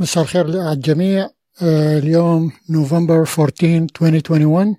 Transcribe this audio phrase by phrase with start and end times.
[0.00, 1.30] مساء الخير على الجميع
[1.62, 4.76] آه، اليوم نوفمبر 14 2021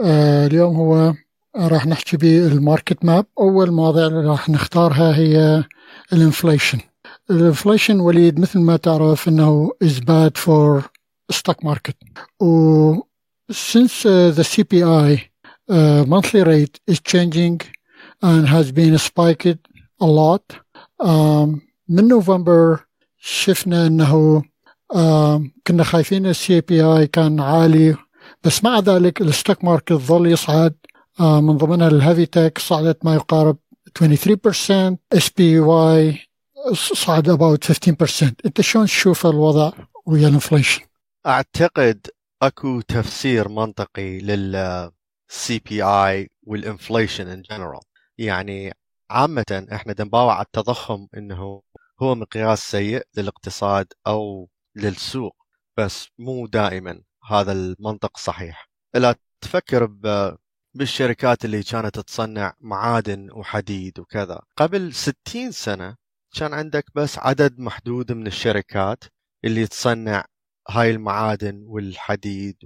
[0.00, 1.14] آه، اليوم هو
[1.56, 5.64] راح نحكي بالماركت ماب أول مواضيع اللي راح نختارها هي
[6.12, 6.78] الانفليشن
[7.30, 10.82] الانفليشن وليد مثل ما تعرف إنه is bad for
[11.32, 11.96] stock market.
[12.40, 12.94] و
[13.52, 15.20] since uh, the CPI
[15.70, 17.60] uh, monthly rate is changing
[18.22, 19.58] and has been spiked
[20.00, 20.56] a lot.
[21.02, 22.87] um, من نوفمبر
[23.18, 24.42] شفنا إنه
[25.66, 27.96] كنا خايفين السي بي اي كان عالي
[28.44, 30.74] بس مع ذلك الستوك ماركت ظل يصعد.
[31.18, 33.56] uh, من ضمنها الهيفي تك صعدت ما يقارب
[33.98, 36.28] 23% اس بي واي
[36.72, 39.72] صعد about 15% أنت شلون تشوف الوضع
[40.06, 40.82] ويا الانفليشن؟
[41.26, 42.06] أعتقد
[42.42, 44.90] أكو تفسير منطقي لل
[45.28, 47.80] سي بي اي والانفليشن ان جنرال
[48.18, 48.72] يعني
[49.10, 51.62] عامة إحنا دنباوع على التضخم إنه
[52.02, 55.36] هو مقياس سيء للاقتصاد أو للسوق
[55.78, 57.02] بس مو دائما.
[57.30, 58.68] هذا المنطق صحيح.
[58.94, 59.86] لا تفكر
[60.74, 64.40] بالشركات اللي كانت تصنع معادن وحديد وكذا.
[64.56, 65.96] قبل 60 سنة
[66.34, 69.04] كان عندك بس عدد محدود من الشركات
[69.44, 70.24] اللي تصنع
[70.68, 72.56] هاي المعادن والحديد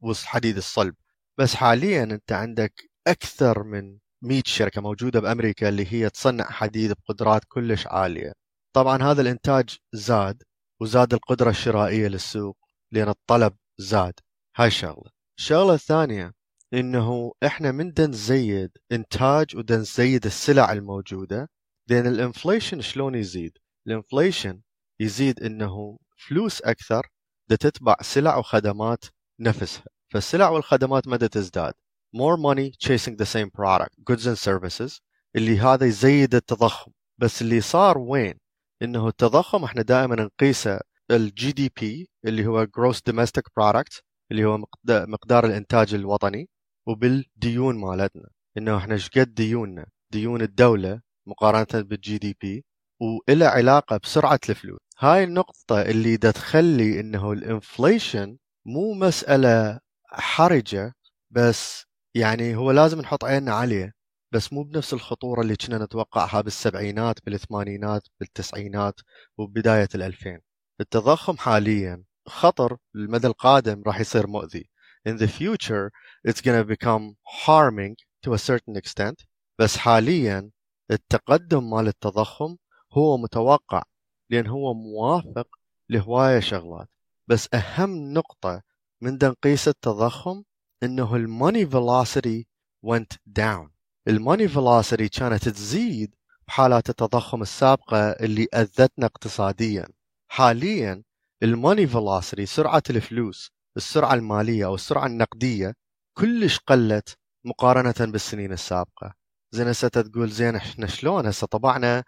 [0.00, 0.94] والحديد الصلب.
[1.38, 2.72] بس حاليا أنت عندك
[3.06, 8.32] أكثر من 100 شركة موجودة بأمريكا اللي هي تصنع حديد بقدرات كلش عالية.
[8.78, 10.42] طبعا هذا الإنتاج زاد
[10.80, 12.58] وزاد القدرة الشرائية للسوق
[12.92, 14.14] لأن الطلب زاد.
[14.56, 15.10] هاي شغلة.
[15.38, 16.34] الشغلة الثانية
[16.74, 21.50] إنه إحنا من نزيد إنتاج ودنزيد السلع الموجودة
[21.88, 24.60] لأن الإنفليشن شلون يزيد؟ الإنفليشن
[25.00, 27.06] يزيد إنه فلوس أكثر
[27.48, 29.04] تتبع سلع وخدمات
[29.40, 29.84] نفسها.
[30.12, 31.74] فالسلع والخدمات مدى تزداد؟
[32.16, 33.94] More money chasing the same product.
[34.04, 35.00] Goods and services.
[35.36, 36.92] اللي هذا يزيد التضخم.
[37.18, 38.47] بس اللي صار وين؟
[38.82, 44.00] إنه التضخم إحنا دائما نقيسه الجي دي بي اللي هو gross domestic product
[44.30, 44.58] اللي هو
[44.88, 46.48] مقدار الإنتاج الوطني
[46.88, 48.28] وبالديون مالتنا.
[48.58, 52.64] إنه إحنا إيش قد ديوننا؟ ديون الدولة مقارنة بالجي دي بي
[53.00, 54.78] وإلى علاقة بسرعة الفلوس.
[54.98, 60.92] هاي النقطة اللي تخلي إنه الإنفليشن مو مسألة حرجة
[61.30, 61.84] بس
[62.14, 63.92] يعني هو لازم نحط عيننا عليه.
[64.32, 69.00] بس مو بنفس الخطورة اللي كنا نتوقعها بالسبعينات بالثمانينات بالتسعينات
[69.38, 70.40] وبداية الألفين.
[70.80, 74.70] التضخم حاليا خطر المدى القادم راح يصير مؤذي.
[75.08, 75.90] In the future
[76.28, 77.16] it's to become
[77.46, 77.96] harming
[78.26, 79.26] to a certain extent.
[79.58, 80.50] بس حاليا
[80.90, 82.56] التقدم مال التضخم
[82.92, 83.82] هو متوقع
[84.30, 85.48] لأن هو موافق
[85.88, 86.88] لهواية شغلات.
[87.26, 88.62] بس أهم نقطة
[89.00, 90.42] من نقيس التضخم
[90.82, 92.44] إنه الماني velocity
[92.86, 93.77] went down.
[94.08, 96.14] الماني velocity كانت تزيد
[96.48, 99.88] بحالات التضخم السابقة اللي أذتنا اقتصاديا.
[100.30, 101.02] حاليا
[101.42, 105.74] الماني velocity سرعة الفلوس السرعة المالية أو السرعة النقدية
[106.18, 109.14] كلش قلت مقارنة بالسنين السابقة.
[109.50, 112.04] زين هسه تقول زين إحنا شلون؟ هسه طبعنا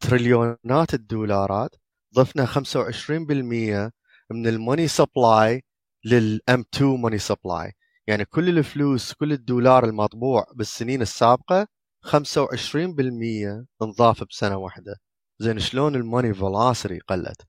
[0.00, 1.74] تريليونات الدولارات
[2.14, 3.90] ضفنا 25%
[4.30, 5.64] من الموني سبلاي
[6.04, 7.72] للأم 2 موني سبلاي.
[8.06, 11.66] يعني كل الفلوس كل الدولار المطبوع بالسنين السابقة
[12.02, 14.96] 25% انضاف بسنة واحدة.
[15.38, 17.42] زين شلون الموني فلاسري قلت؟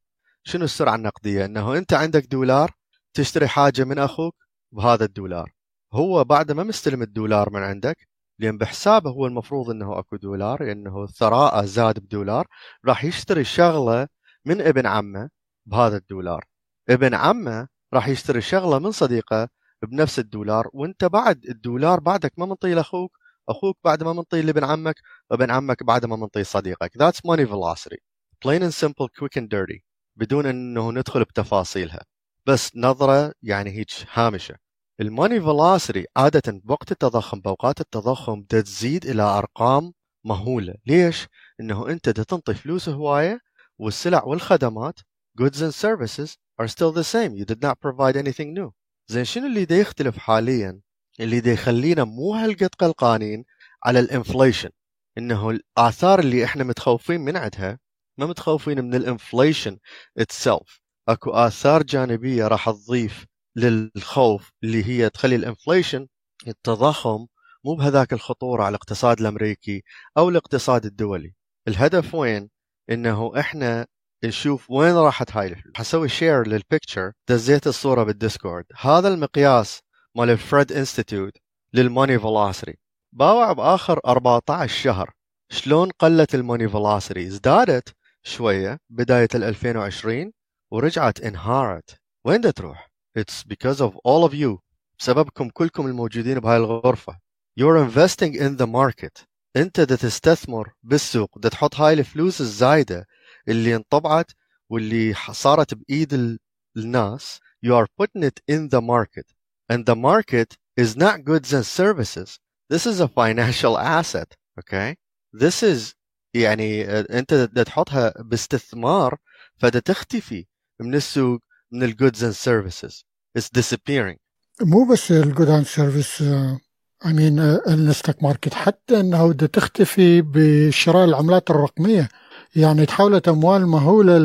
[0.44, 2.72] شنو السرعة النقدية؟ إنه أنت عندك دولار
[3.14, 4.36] تشتري حاجة من أخوك
[4.72, 5.52] بهذا الدولار.
[5.94, 7.98] هو بعد ما مستلم الدولار من عندك
[8.40, 12.48] لأن بحسابه هو المفروض إنه أكو دولار إنه ثراءه زاد بدولار
[12.86, 14.08] راح يشتري شغلة
[14.46, 15.30] من ابن عمه
[15.66, 16.46] بهذا الدولار.
[16.90, 19.50] ابن عمه راح يشتري شغلة من صديقه
[19.86, 23.18] بنفس الدولار وانت بعد الدولار بعدك ما منطي لاخوك
[23.50, 24.96] أخوك بعد ما منطي لابن عمك
[25.32, 26.92] وابن عمك بعد ما منطي صديقك.
[26.98, 27.98] That's money velocity.
[28.46, 29.84] Plain and simple quick and dirty.
[30.16, 32.06] بدون إنه ندخل بتفاصيلها.
[32.46, 34.56] بس نظرة يعني هيك هامشة.
[35.02, 39.94] الماني فيلوسيتي عادة بوقت التضخم بأوقات التضخم تزيد إلى أرقام
[40.26, 40.74] مهولة.
[40.86, 41.28] ليش؟
[41.60, 43.40] إنه أنت تنطي فلوس هواية
[43.80, 45.00] والسلع والخدمات
[45.42, 47.36] goods and services are still the same.
[47.36, 48.72] You did not provide anything new.
[49.08, 50.82] زين شنو اللي دا يختلف حاليا؟
[51.20, 53.46] اللي دا يخلينا مو هالقد قلقانين
[53.86, 54.70] على الإنفليشن.
[55.18, 57.80] إنه الآثار اللي إحنا متخوفين من عندها
[58.18, 59.78] ما متخوفين من الإنفليشن
[60.20, 60.80] itself.
[61.10, 66.08] أكو آثار جانبية راح تضيف للخوف اللي هي تخلي الإنفليشن
[66.48, 67.28] التضخم
[67.66, 69.84] مو بهذاك الخطورة على الاقتصاد الأمريكي
[70.18, 71.34] أو الاقتصاد الدولي.
[71.68, 72.50] الهدف وين؟
[72.90, 73.88] إنه إحنا
[74.26, 78.66] نشوف وين راحت هاي الفلوس حسوي شير للبيكتشر دزيت الصورة بالديسكورد.
[78.80, 79.82] هذا المقياس
[80.16, 81.38] مال الفريد انستيتيوت
[81.74, 82.78] للماني فيلوسيتي
[83.14, 85.12] باوع بآخر 14 شهر.
[85.50, 90.32] شلون قلت الماني فيلوسيتي ازدادت شوية بداية 2020
[90.72, 92.00] ورجعت انهارت.
[92.26, 92.90] وين دا تروح؟
[93.20, 94.60] It's because of all of you.
[95.00, 97.18] بسببكم كلكم الموجودين بهاي الغرفة.
[97.60, 99.26] You're investing in the market.
[99.56, 101.40] انت دا تستثمر بالسوق.
[101.40, 103.08] دا تحط هاي الفلوس الزايدة
[103.48, 104.32] اللي انطبعت
[104.70, 106.38] واللي صارت بإيد
[106.78, 109.28] الناس You are putting it in the market.
[109.70, 112.40] And the market is not goods and services.
[112.70, 114.96] This is a financial asset okay?
[115.34, 115.94] This is
[116.36, 119.18] يعني أنت دا تحطها باستثمار
[119.58, 120.46] فدا تختفي
[120.82, 121.40] من السوق
[121.72, 123.06] من الجودز اند سيرفيسز
[123.40, 124.18] It's disappearing.
[124.62, 131.50] مو بس الجود اند سيرفيس اي مين الستوك ماركت حتى إنه بدها تختفي بشراء العملات
[131.50, 132.10] الرقمية.
[132.56, 134.18] يعني تحولت أموال مهولة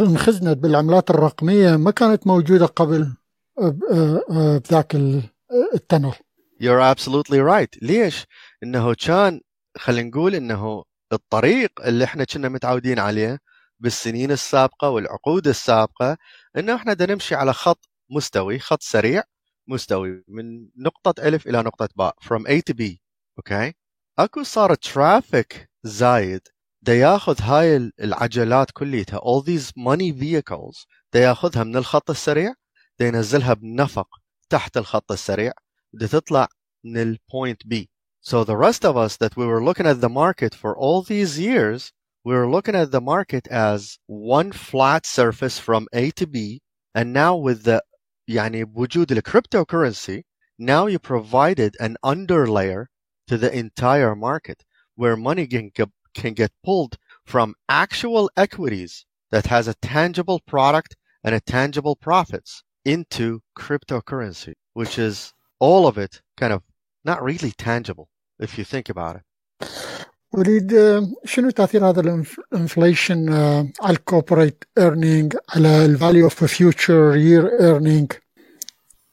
[0.00, 3.12] انخزنت بالعملات الرقمية ما كانت موجودة قبل
[4.30, 4.94] بذاك
[5.74, 6.12] التنل
[6.62, 7.78] You're absolutely right.
[7.82, 8.26] ليش؟
[8.62, 9.40] إنه كان
[9.76, 13.38] خلينا نقول إنه الطريق اللي إحنا كنا متعودين عليه
[13.80, 16.16] بالسنين السابقة والعقود السابقة
[16.56, 19.22] إنه إحنا بدنا نمشي على خط مستوي خط سريع
[19.68, 22.82] مستوي من نقطة ألف إلى نقطة باء from A to B
[23.38, 23.72] أوكي
[24.18, 26.40] أكو صار ترافيك زايد
[26.81, 32.53] دا ياخذ هاي العجلات كليتها all these money vehicles دا ياخذها من الخط السريع
[32.99, 34.07] دا ينزلها بنفق
[34.49, 35.51] تحت الخط السريع
[35.93, 36.47] دا تطلع
[36.83, 37.87] من البوينت B
[38.21, 41.39] So the rest of us that we were looking at the market for all these
[41.39, 41.93] years,
[42.25, 46.61] we were looking at the market as one flat surface from A to B.
[46.93, 47.81] And now with the
[48.29, 50.23] يعني بوجود the cryptocurrency,
[50.59, 52.87] now you provided an underlayer
[53.27, 54.65] to the entire market
[54.95, 60.95] where money can get, can get pulled from actual equities that has a tangible product
[61.23, 66.63] and a tangible profits into cryptocurrency, which is all of it kind of
[67.03, 68.09] not really tangible
[68.39, 69.23] if you think about it.
[70.33, 70.73] وليد
[71.25, 73.29] شنو تاثير هذا الانفليشن
[73.81, 78.11] على الكوربريت ايرنينج على الفاليو اوف فيوتشر يير ايرنينج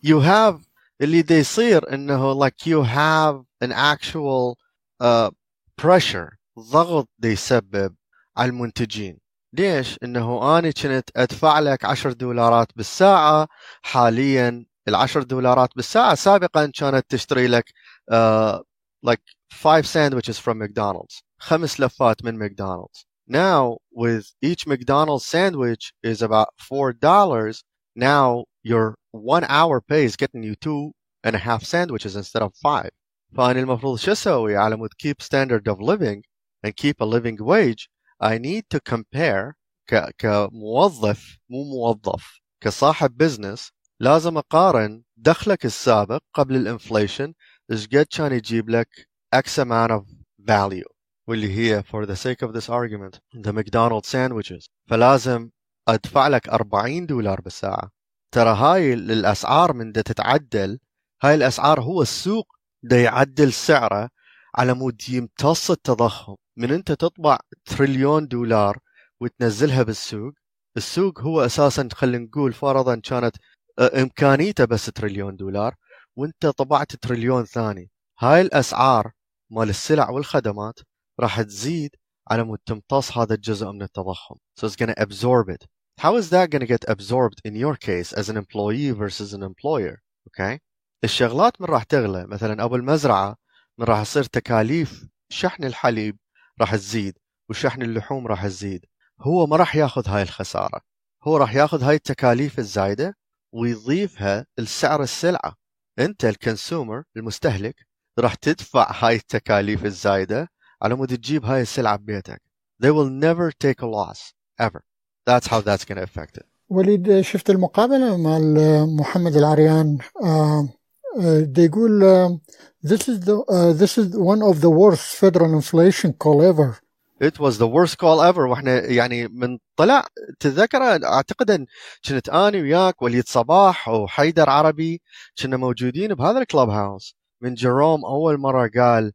[0.06, 0.66] You have
[1.00, 4.58] اللي دا يصير انه like you have an actual
[5.00, 5.30] uh,
[5.76, 7.95] pressure ضغط يسبب
[8.37, 9.19] على المنتجين
[9.53, 13.47] ليش؟ انه أنا كنت ادفع لك 10 دولارات بالساعة
[13.81, 17.73] حاليا العشر دولارات بالساعة سابقا كانت تشتري لك
[18.11, 18.59] uh,
[19.05, 19.21] like
[19.53, 26.47] five sandwiches from McDonald's خمس لفات من McDonald's now with each McDonald's sandwich is about
[26.57, 27.63] four dollars
[27.95, 30.91] now your one hour pay is getting you two
[31.23, 32.89] and a half sandwiches instead of five
[33.35, 36.21] فأنا المفروض شو أسوي على مود keep standard of living
[36.63, 37.89] and keep a living wage
[38.19, 39.55] I need to compare
[39.89, 47.33] ك, كموظف مو موظف كصاحب بزنس لازم أقارن دخلك السابق قبل الانفليشن
[47.71, 50.03] إيش قد كان يجيب لك X amount of
[50.41, 54.69] value واللي هي for the sake of this argument the McDonald's sandwiches.
[54.89, 55.49] فلازم
[55.87, 57.91] أدفع لك 40 دولار بالساعة.
[58.31, 60.79] ترى هاي الأسعار من دا تتعدل
[61.23, 62.47] هاي الأسعار هو السوق
[62.83, 64.09] دا يعدل سعره
[64.55, 66.35] على مود يمتص التضخم.
[66.59, 68.77] من أنت تطبع تريليون دولار
[69.19, 70.33] وتنزلها بالسوق.
[70.77, 73.35] السوق هو أساسا خلينا نقول فرضا كانت
[73.79, 75.75] إمكانيته بس تريليون دولار
[76.15, 77.91] وأنت طبعت تريليون ثاني.
[78.19, 79.11] هاي الأسعار
[79.49, 80.79] مال السلع والخدمات
[81.19, 81.95] راح تزيد
[82.31, 84.35] على مود تمتص هذا الجزء من التضخم.
[84.59, 85.65] So it's to absorb it.
[86.01, 90.01] How is that to get absorbed in your case as an employee versus an employer?
[90.27, 90.59] Okay?
[91.03, 92.27] الشغلات من راح تغلى.
[92.27, 93.35] مثلا أبو المزرعة
[93.77, 96.17] من راح يصير تكاليف شحن الحليب
[96.61, 97.17] راح تزيد
[97.49, 98.85] وشحن اللحوم راح تزيد.
[99.21, 100.81] هو ما راح ياخذ هاي الخسارة.
[101.23, 103.17] هو راح ياخذ هاي التكاليف الزايدة
[103.51, 105.55] ويضيفها لسعر السلعة.
[105.99, 107.75] أنت الكونسيومر المستهلك
[108.19, 110.49] راح تدفع هاي التكاليف الزايدة
[110.81, 112.41] على مود تجيب هاي السلعة ببيتك.
[112.83, 114.33] They will never take a loss.
[114.61, 114.81] Ever.
[115.29, 116.45] That's how that's going to affect it.
[116.69, 118.39] وليد شفت المقابلة مع
[118.85, 120.69] محمد العريان آه
[121.18, 122.38] they يقول uh,
[122.82, 126.80] this is the uh, this is one of the worst federal inflation call ever
[127.20, 130.06] it was the worst call ever واحنا يعني من طلع
[130.40, 131.66] تذكر اعتقد ان
[132.08, 135.02] كنت اني وياك وليد صباح وحيدر عربي
[135.42, 139.12] كنا موجودين بهذا الكلب هاوس من جيروم اول مره قال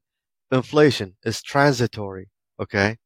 [0.56, 2.26] inflation is transitory
[2.64, 2.98] okay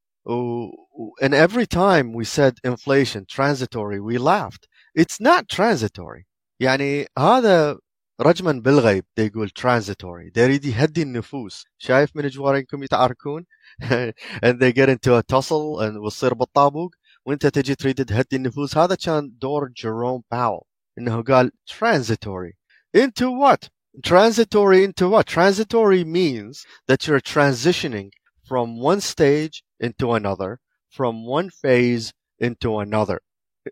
[1.21, 6.25] and every time we said inflation transitory we laughed it's not transitory
[6.59, 7.77] يعني هذا
[8.21, 13.45] رجما بالغيب دا يقول transitory دا يريد يهدي النفوس شايف من جوارينكم يتعاركون
[14.43, 16.91] and they get into a tussle and وتصير بالطابوق
[17.25, 20.61] وانت تجي تريد تهدي النفوس هذا كان دور جيروم باول
[20.97, 22.53] انه قال transitory
[22.97, 23.69] into what
[24.03, 28.09] transitory into what transitory means that you're transitioning
[28.47, 33.19] from one stage into another from one phase into another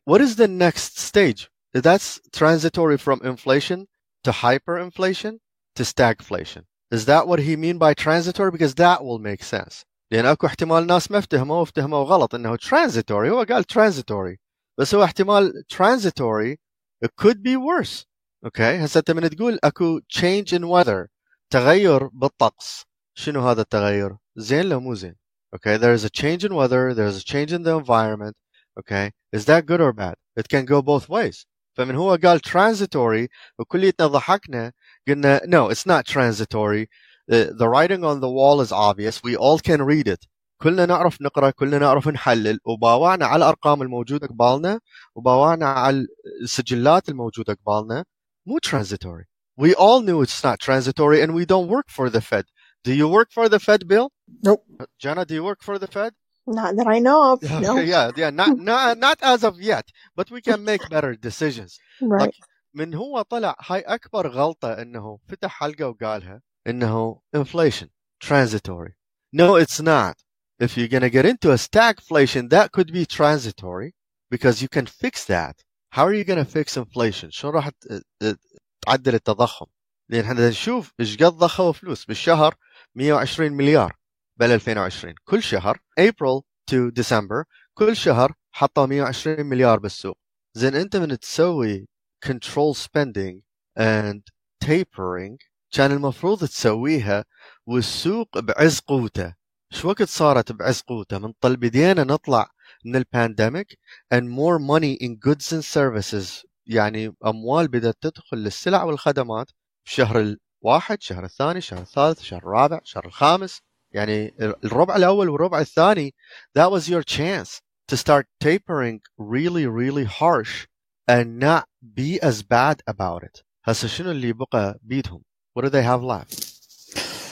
[0.05, 1.49] what is the next stage?
[1.73, 3.87] That's transitory from inflation
[4.25, 5.39] to hyperinflation
[5.75, 6.63] to stagflation.
[6.91, 8.51] Is that what he mean by transitory?
[8.51, 9.85] Because that will make sense.
[10.11, 14.37] لأن أكو احتمال ناس ما افتهموا افتهموا غلط إنه transitory هو قال transitory
[14.79, 16.57] بس هو احتمال transitory
[17.05, 18.05] it could be worse
[18.45, 21.07] اوكي هسه انت من تقول اكو change in weather
[21.49, 22.85] تغير بالطقس
[23.17, 25.15] شنو هذا التغير زين لو مو زين
[25.55, 28.35] okay there is a change in weather there is a change in the environment
[28.79, 33.27] okay is that good or bad it can go both ways فمن هو قال transitory
[33.59, 34.71] وكليتنا ضحكنا
[35.07, 36.87] قلنا no it's not transitory
[37.27, 40.27] the, the writing on the wall is obvious we all can read it
[40.61, 44.79] كلنا نعرف نقرا كلنا نعرف نحلل وباوعنا على الارقام الموجوده قبالنا
[45.15, 46.07] وباوعنا على
[46.41, 48.05] السجلات الموجوده قبالنا
[48.45, 49.25] مو transitory
[49.57, 52.45] we all knew it's not transitory and we don't work for the Fed
[52.83, 54.07] do you work for the Fed Bill
[54.43, 54.63] Nope.
[54.99, 56.13] Jana do you work for the Fed
[56.47, 57.37] Not that I know of.
[57.43, 57.71] No.
[57.73, 59.85] Okay, yeah yeah not, not not as of yet
[60.17, 62.35] but we can make better decisions Right.
[62.73, 67.87] من هو طلع هاي اكبر غلطه انه فتح حلقه وقالها انه inflation
[68.25, 68.91] transitory
[69.35, 70.15] no it's not
[70.63, 73.91] if you're going to get into a stagflation that could be transitory
[74.33, 75.55] because you can fix that
[75.95, 78.39] how are you going to fix inflation شلون راح ت- ت-
[78.81, 79.65] تعدل التضخم
[80.09, 82.55] لان احنا نشوف ايش قد ضخوا فلوس بالشهر
[82.95, 83.95] 120 مليار
[84.36, 90.18] بال 2020 كل شهر April to December كل شهر حطوا 120 مليار بالسوق.
[90.54, 91.88] زين أنت من تسوي
[92.26, 93.42] control spending
[93.78, 94.20] and
[94.64, 95.36] tapering
[95.70, 97.24] كان المفروض تسويها
[97.66, 99.34] والسوق بعز قوته.
[99.70, 102.50] شو وقت صارت بعز قوته؟ من طل بدينا نطلع
[102.84, 103.78] من البانديميك
[104.14, 106.46] and more money in goods and services.
[106.66, 109.50] يعني أموال بدأت تدخل للسلع والخدمات.
[109.86, 113.60] بشهر الواحد شهر الثاني شهر الثالث شهر الرابع شهر الخامس.
[113.95, 116.13] يعني الربع الاول والربع الثاني
[116.59, 117.49] that was your chance
[117.91, 120.65] to start tapering really really harsh
[121.09, 121.63] and not
[121.99, 125.21] be as bad about it هسه شنو اللي بقى بيدهم
[125.59, 126.43] what do they have left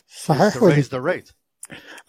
[0.07, 1.33] صحيح to وليد raise the rate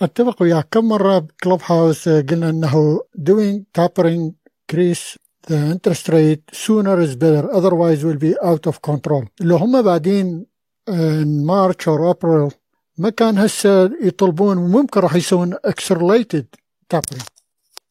[0.02, 4.32] اتفق وياك كم مره بكلوب هاوس قلنا انه doing tapering
[4.72, 5.16] increase
[5.50, 10.46] the interest rate sooner is better otherwise will be out of control لو هم بعدين
[10.90, 12.50] in March or April
[12.98, 16.46] ما كان هسه يطلبون ممكن راح يسوون accelerated
[16.94, 17.22] tapering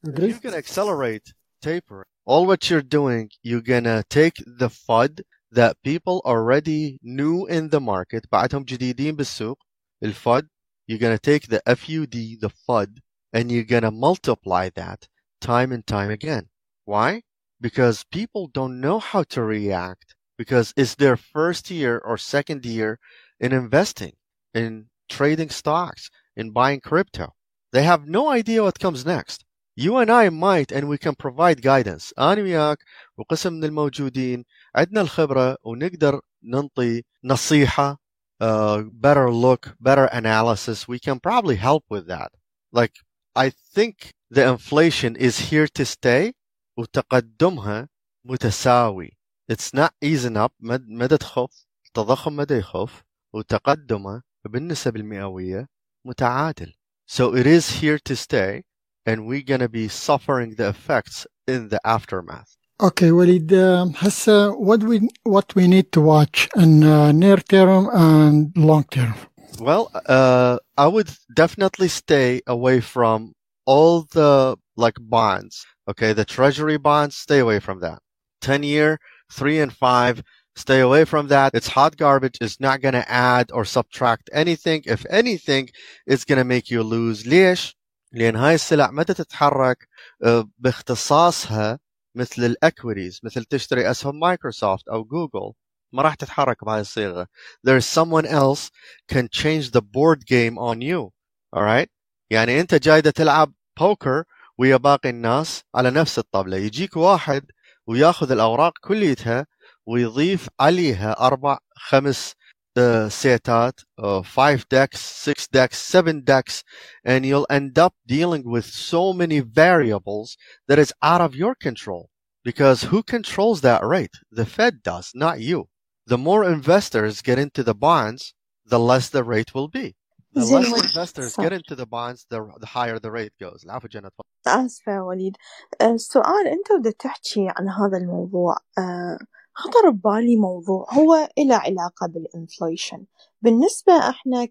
[0.07, 5.21] agree you can accelerate tapering all what you're doing you're gonna take the FUD
[5.51, 9.57] that people already knew in the market بعدهم جديدين بالسوق
[10.05, 10.45] الفud
[10.87, 12.99] you're gonna take the FUD the FUD
[13.33, 15.07] and you're gonna multiply that
[15.41, 16.49] time and time again
[16.85, 17.23] why
[17.59, 22.99] because people don't know how to react because it's their first year or second year
[23.39, 24.13] in investing
[24.53, 26.03] in trading stocks
[26.39, 27.27] in buying crypto
[27.73, 29.39] they have no idea what comes next
[29.75, 32.77] you and I might and we can provide guidance أنا وياك
[33.17, 34.45] وقسم من الموجودين
[34.75, 37.97] عندنا الخبرة ونقدر ننطي نصيحة
[38.43, 42.31] uh, better look better analysis we can probably help with that
[42.71, 42.93] like
[43.35, 43.95] I think
[44.31, 46.33] the inflation is here to stay
[46.79, 47.87] وتقدمها
[48.25, 49.11] متساوي
[49.51, 53.03] it's not easing up مد- مدى تخف التضخم مدى يخف
[53.35, 55.67] وتقدمه بالنسب المئوية
[56.05, 56.73] متعادل
[57.07, 58.63] so it is here to stay
[59.05, 62.55] and we're gonna be suffering the effects in the aftermath.
[62.81, 67.89] Okay, Walid, um, هسه what we what we need to watch in uh, near term
[67.91, 69.15] and long term.
[69.59, 73.33] Well, uh, I would definitely stay away from
[73.65, 75.65] all the like bonds.
[75.89, 77.99] Okay, the treasury bonds, stay away from that.
[78.41, 78.99] 10 year,
[79.31, 80.23] 3 and 5,
[80.55, 81.53] stay away from that.
[81.53, 82.37] It's hot garbage.
[82.41, 84.83] It's not going to add or subtract anything.
[84.85, 85.69] If anything,
[86.05, 87.27] it's going to make you lose.
[87.27, 87.75] ليش؟
[88.11, 89.87] لأن هاي السلع متى تتحرك
[90.23, 91.79] آه، باختصاصها
[92.15, 95.53] مثل الاكوريز مثل تشتري اسهم مايكروسوفت او جوجل
[95.93, 97.27] ما راح تتحرك بهاي الصيغه
[97.67, 98.69] there's someone else
[99.13, 101.11] can change the board game on you
[101.55, 101.87] alright
[102.29, 104.23] يعني انت جاي دا تلعب بوكر
[104.57, 107.51] ويا باقي الناس على نفس الطاوله يجيك واحد
[107.87, 109.47] وياخذ الاوراق كليتها
[109.85, 112.33] ويضيف عليها اربع خمس
[112.79, 116.63] uh, سيتات uh, five decks six decks seven decks
[117.05, 122.09] and you'll end up dealing with so many variables that is out of your control
[122.43, 125.67] because who controls that rate the fed does not you
[126.07, 128.33] the more investors get into the bonds
[128.65, 129.95] the less the rate will be
[130.33, 130.83] the زين less وليد.
[130.85, 131.43] investors صح.
[131.43, 134.25] get into the bonds the, the higher the rate goes العفو جنى تفضل.
[134.65, 135.35] آسفة يا وليد
[135.81, 139.19] آه، السؤال أنت بدك تحكي عن هذا الموضوع آه،
[139.54, 143.04] خطر ببالي موضوع هو إله علاقة بالإنفليشن
[143.42, 144.48] بالنسبة إحنا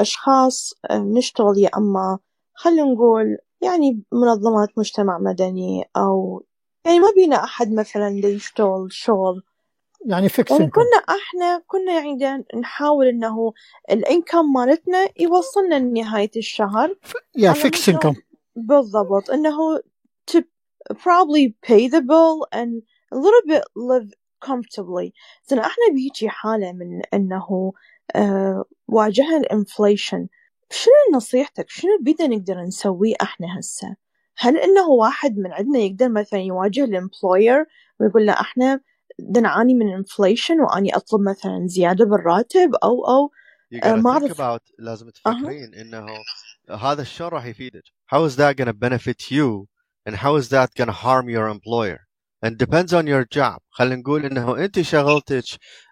[0.00, 2.18] كأشخاص نشتغل يا أما
[2.54, 6.44] خلينا نقول يعني منظمات مجتمع مدني أو
[6.86, 9.42] يعني ما بينا أحد مثلا دا يشتغل شغل.
[10.06, 13.52] يعني فيكس يعني كنا إحنا كنا يعني دا نحاول إنه
[13.90, 16.96] الإنكم مالتنا يوصلنا لنهاية الشهر.
[17.36, 18.14] يا على فيكس انكم
[18.56, 19.30] بالضبط.
[19.30, 19.80] إنه
[20.30, 20.42] to
[20.92, 22.82] probably pay the bill and
[23.14, 25.12] a little bit live comfortably.
[25.44, 27.72] زين إحنا بهيجي حالة من انه
[28.16, 30.28] آه واجهنا الانفليشن.
[30.70, 33.96] شنو نصيحتك؟ شنو بدنا نقدر نسويه إحنا هسه؟
[34.36, 37.66] هل انه واحد من عندنا يقدر مثلا يواجه الامبلوير
[38.00, 38.80] ويقول له إحنا
[39.42, 43.30] نعاني من انفليشن واني اطلب مثلا زيادة بالراتب أو أو
[43.82, 44.60] آه ما أعرف.
[44.78, 46.06] لازم تفكرين إنه
[46.70, 47.82] هذا الشيء راح يفيدك.
[48.12, 49.68] How is that gonna benefit you
[50.06, 52.03] and how is that gonna harm your employer?
[52.43, 53.61] And depends on your job.
[53.71, 55.43] خلينا نقول انه انت شغلتك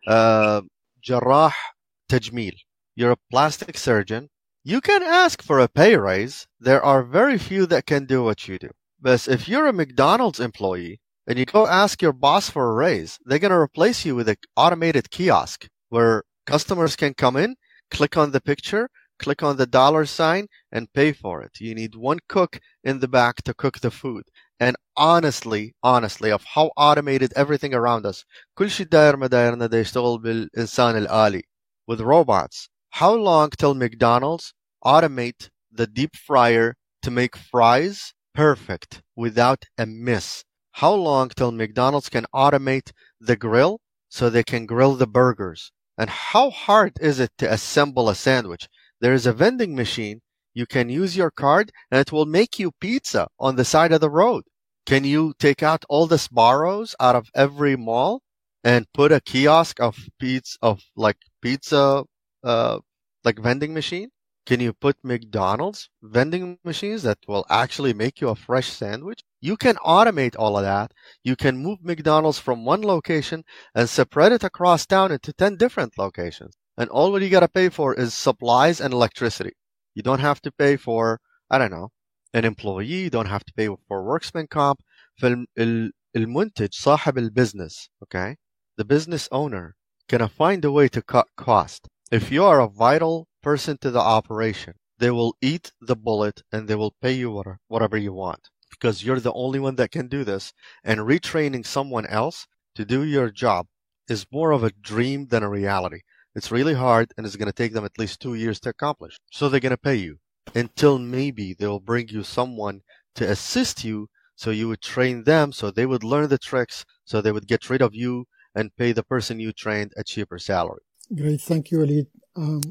[0.09, 0.67] آه،
[1.03, 1.75] جراح
[2.09, 2.55] تجميل.
[2.99, 4.29] You're a plastic surgeon.
[4.63, 6.47] You can ask for a pay raise.
[6.59, 8.71] There are very few that can do what you do.
[8.99, 13.19] But if you're a McDonald's employee and you go ask your boss for a raise,
[13.25, 17.55] they're going to replace you with an automated kiosk where customers can come in,
[17.91, 18.89] click on the picture,
[19.19, 21.59] click on the dollar sign, and pay for it.
[21.59, 24.23] You need one cook in the back to cook the food.
[24.61, 28.25] And honestly, honestly, of how automated everything around us,
[28.57, 31.43] كل شيء داير ما دايرنا دا يشتغل بالإنسان الآلي
[31.87, 32.69] with robots.
[32.89, 34.53] How long till McDonald's
[34.83, 40.43] automate the deep fryer to make fries perfect without a miss?
[40.71, 43.79] How long till McDonald's can automate the grill
[44.09, 45.71] so they can grill the burgers?
[45.97, 48.67] And how hard is it to assemble a sandwich?
[48.99, 50.21] There is a vending machine.
[50.53, 54.01] You can use your card and it will make you pizza on the side of
[54.01, 54.43] the road.
[54.86, 58.22] Can you take out all the Sbarros out of every mall
[58.64, 62.04] and put a kiosk of pizza of like pizza
[62.42, 62.78] uh
[63.24, 64.10] like vending machine?
[64.44, 69.20] Can you put McDonald's vending machines that will actually make you a fresh sandwich?
[69.40, 70.92] You can automate all of that.
[71.22, 75.96] You can move McDonald's from one location and spread it across town into 10 different
[75.96, 76.56] locations.
[76.76, 79.52] And all what you got to pay for is supplies and electricity.
[79.94, 81.90] You don't have to pay for, I don't know,
[82.33, 83.03] an employee.
[83.03, 84.81] You don't have to pay for worksman comp.
[85.21, 88.35] فالمنتج صاحب البزنس, okay?
[88.77, 89.75] The business owner
[90.07, 91.87] can find a way to cut cost.
[92.11, 96.67] If you are a vital person to the operation, they will eat the bullet and
[96.67, 100.07] they will pay you whatever, whatever you want because you're the only one that can
[100.07, 100.53] do this.
[100.83, 103.67] And retraining someone else to do your job
[104.07, 106.01] is more of a dream than a reality.
[106.35, 109.17] It's really hard and it's going to take them at least two years to accomplish.
[109.31, 110.19] So they're going to pay you
[110.55, 112.77] until maybe they will bring you someone
[113.15, 113.97] to assist you
[114.35, 116.77] so you would train them so they would learn the tricks
[117.09, 118.25] so they would get rid of you
[118.57, 120.83] and pay the person you trained a cheaper salary.
[121.15, 122.61] Great, thank you وليد أم،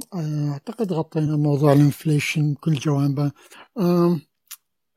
[0.53, 3.33] أعتقد غطينا موضوع الانفليشن كل جوانبه
[3.79, 4.21] أم،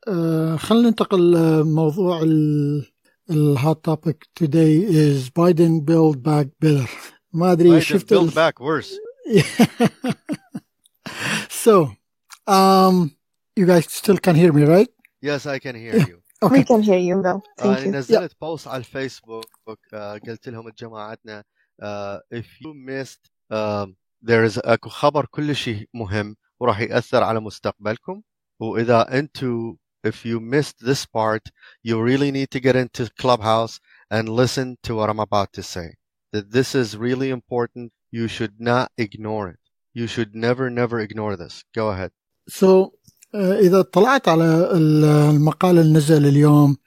[0.08, 2.86] أه، خلينا ننتقل لموضوع ال
[3.30, 6.88] الهوت توبيك today is Biden build back better
[7.32, 8.30] ما ادري Biden شفت build ال...
[8.30, 8.90] back worse.
[11.48, 11.90] so
[12.46, 13.14] um
[13.56, 14.88] you guys still can hear me right
[15.22, 16.22] Yes, I can hear you.
[16.42, 19.44] we okay can hear you Bill thank آه، you نزلت بوست على الفيسبوك
[19.94, 21.44] آه، قلت لهم جماعتنا
[21.82, 27.40] آه، if you missed um, there is اكو خبر كل شيء مهم وراح يأثر على
[27.40, 28.22] مستقبلكم
[28.60, 29.74] وإذا أنتوا
[30.06, 31.42] if you missed this part
[31.84, 33.78] you really need to get into Clubhouse
[34.10, 35.88] and listen to what I'm about to say
[36.32, 39.60] that this is really important you should not ignore it
[39.94, 42.12] you should never never ignore this go ahead
[42.49, 42.91] so
[43.33, 46.77] uh, إذا طلعت على ال- المقال اللي نزل اليوم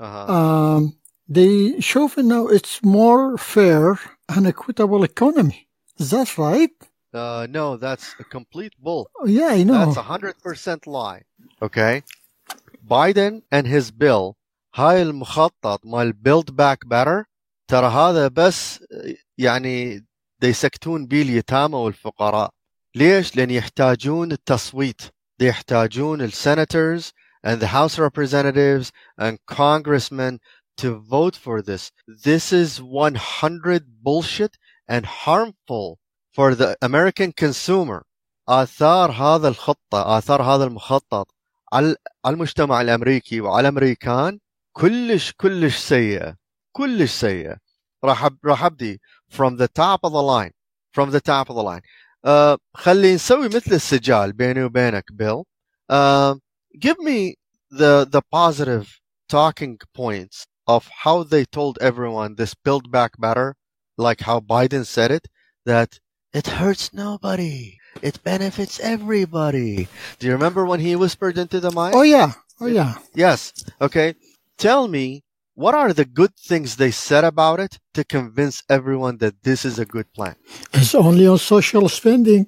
[0.00, 0.28] uh-huh.
[0.28, 0.92] um,
[1.32, 3.98] they شوف انه it's more fair
[4.32, 5.68] and equitable economy
[6.00, 6.70] is that right
[7.14, 11.22] uh, no that's a complete bull yeah I know That's a hundred percent lie.
[11.66, 12.02] Okay.
[12.94, 14.34] Biden and his bill
[14.74, 17.24] هاي المخطط مال build back better
[17.68, 18.84] ترى هذا بس
[19.38, 20.04] يعني
[20.40, 22.50] دا يسكتون بيه اليتامى والفقراء
[22.95, 25.01] ليش؟ لأن يحتاجون التصويت
[25.39, 27.11] دا يحتاجون السنators
[27.45, 30.39] and the House representatives and congressmen
[30.77, 31.91] to vote for this.
[32.07, 35.99] This is 100 bullshit and harmful
[36.35, 38.05] for the American consumer.
[38.49, 41.27] آثار هذا الخطة آثار هذا المخطط
[41.73, 44.39] على على المجتمع الأمريكي وعلى الأمريكان
[44.73, 46.35] كلش كلش سيئة
[46.71, 47.57] كلش سيئة
[48.03, 50.51] راح أب- راح أبدي from the top of the line
[50.91, 51.81] from the top of the line
[52.23, 55.43] uh, خلي نسوي مثل السجال بيني وبينك بيل
[55.91, 56.35] uh,
[56.79, 57.35] give me
[57.71, 63.55] the the positive talking points of how they told everyone this build back better
[63.97, 65.27] like how Biden said it
[65.65, 65.99] that
[66.33, 69.87] it hurts nobody it benefits everybody
[70.19, 73.51] do you remember when he whispered into the mic oh yeah oh yeah Yes.
[73.81, 74.13] Okay.
[74.57, 75.23] Tell me
[75.55, 79.79] what are the good things they said about it to convince everyone that this is
[79.79, 80.35] a good plan?
[80.73, 82.45] It's only on social spending.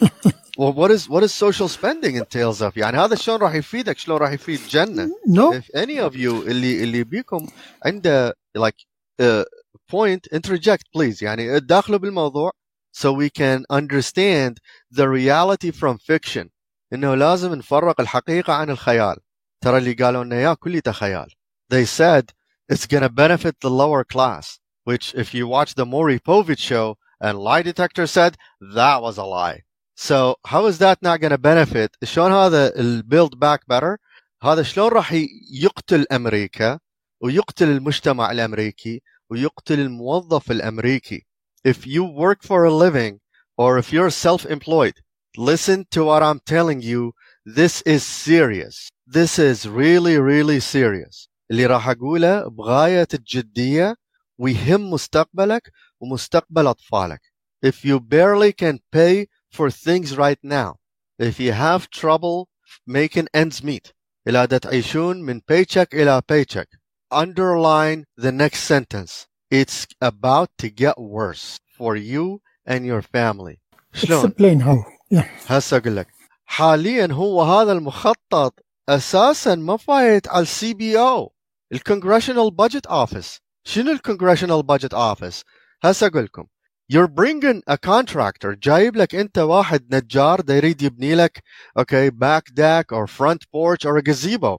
[0.57, 4.17] Well, what is what is social spending entails of يعني هذا شلون راح يفيدك شلون
[4.17, 7.47] راح يفيد جنة no, if any of you اللي اللي بيكم
[7.85, 8.85] عنده like
[9.21, 9.43] uh,
[9.91, 12.51] point interject please يعني داخلوا بالموضوع
[12.91, 14.57] so we can understand
[14.91, 16.49] the reality from fiction
[16.93, 19.17] انه لازم نفرق الحقيقة عن الخيال
[19.63, 21.27] ترى اللي قالوا لنا اياه كليته خيال
[21.73, 22.31] they said
[22.71, 27.37] it's gonna benefit the lower class which if you watch the Maury Povich show and
[27.37, 28.37] lie detector said
[28.75, 29.61] that was a lie
[29.95, 33.97] so how is that not gonna benefit شلون هذا ال build back better
[34.43, 36.79] هذا شلون راح ي- يقتل امريكا
[37.21, 41.25] ويقتل المجتمع الامريكي ويقتل الموظف الامريكي
[41.67, 43.19] if you work for a living
[43.57, 44.93] or if you're self-employed
[45.37, 47.13] listen to what I'm telling you
[47.45, 53.96] this is serious this is really really serious اللي راح اقوله بغاية الجدية
[54.38, 57.20] ويهم مستقبلك ومستقبل اطفالك
[57.66, 60.78] if you barely can pay for things right now
[61.18, 62.48] if you have trouble
[62.86, 63.92] making ends meet
[64.28, 66.68] إلى تعيشون من paycheck إلى paycheck
[67.12, 73.60] underline the next sentence it's about to get worse for you and your family
[73.92, 74.84] شلون explain how.
[75.10, 75.24] Yeah.
[75.46, 76.06] هسه أقول لك
[76.44, 78.54] حاليا هو هذا المخطط
[78.88, 81.31] أساسا ما فايت على السي بي أو
[81.73, 85.43] الكونجريشنال بادجت اوفيس شنو الكونجريشنال بادجت اوفيس
[85.83, 86.45] هسه اقول لكم
[86.93, 91.43] you're bringing a contractor جايب لك انت واحد نجار دا يريد يبني لك
[91.79, 94.57] okay back deck or front porch or a gazebo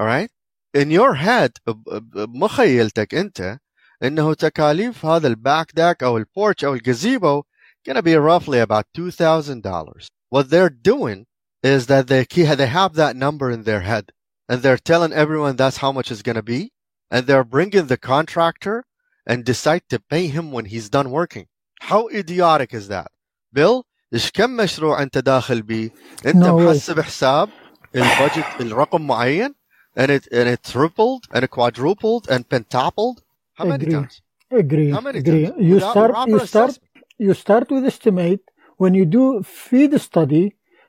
[0.00, 0.30] alright
[0.76, 3.58] in your head ب- ب- بمخيلتك انت
[4.02, 7.42] انه تكاليف هذا الباك داك او البورش او الجازيبو
[7.88, 10.08] gonna be roughly about two thousand dollars.
[10.28, 11.26] What they're doing
[11.62, 14.06] is that they key, they have that number in their head,
[14.49, 16.71] and they're telling everyone that's how much it's going to be.
[17.11, 18.85] And they're bringing the contractor
[19.25, 21.47] and decide to pay him when he's done working.
[21.81, 23.11] How idiotic is that?
[23.53, 25.89] Bill, ايش كم مشروع انت داخل بيه؟
[26.25, 27.49] انت no محسب حساب
[27.95, 29.55] البادجت الرقم معين
[29.97, 33.23] and it and it tripled and it quadrupled and pentupled.
[33.53, 33.93] How many agree.
[33.93, 34.21] times?
[34.51, 34.91] Agree.
[34.91, 35.45] How many agree.
[35.47, 35.61] times?
[35.69, 36.79] You start you start
[37.17, 38.43] you start with estimate.
[38.77, 40.45] When you do FEED study,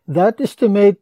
[0.09, 0.99] that estimate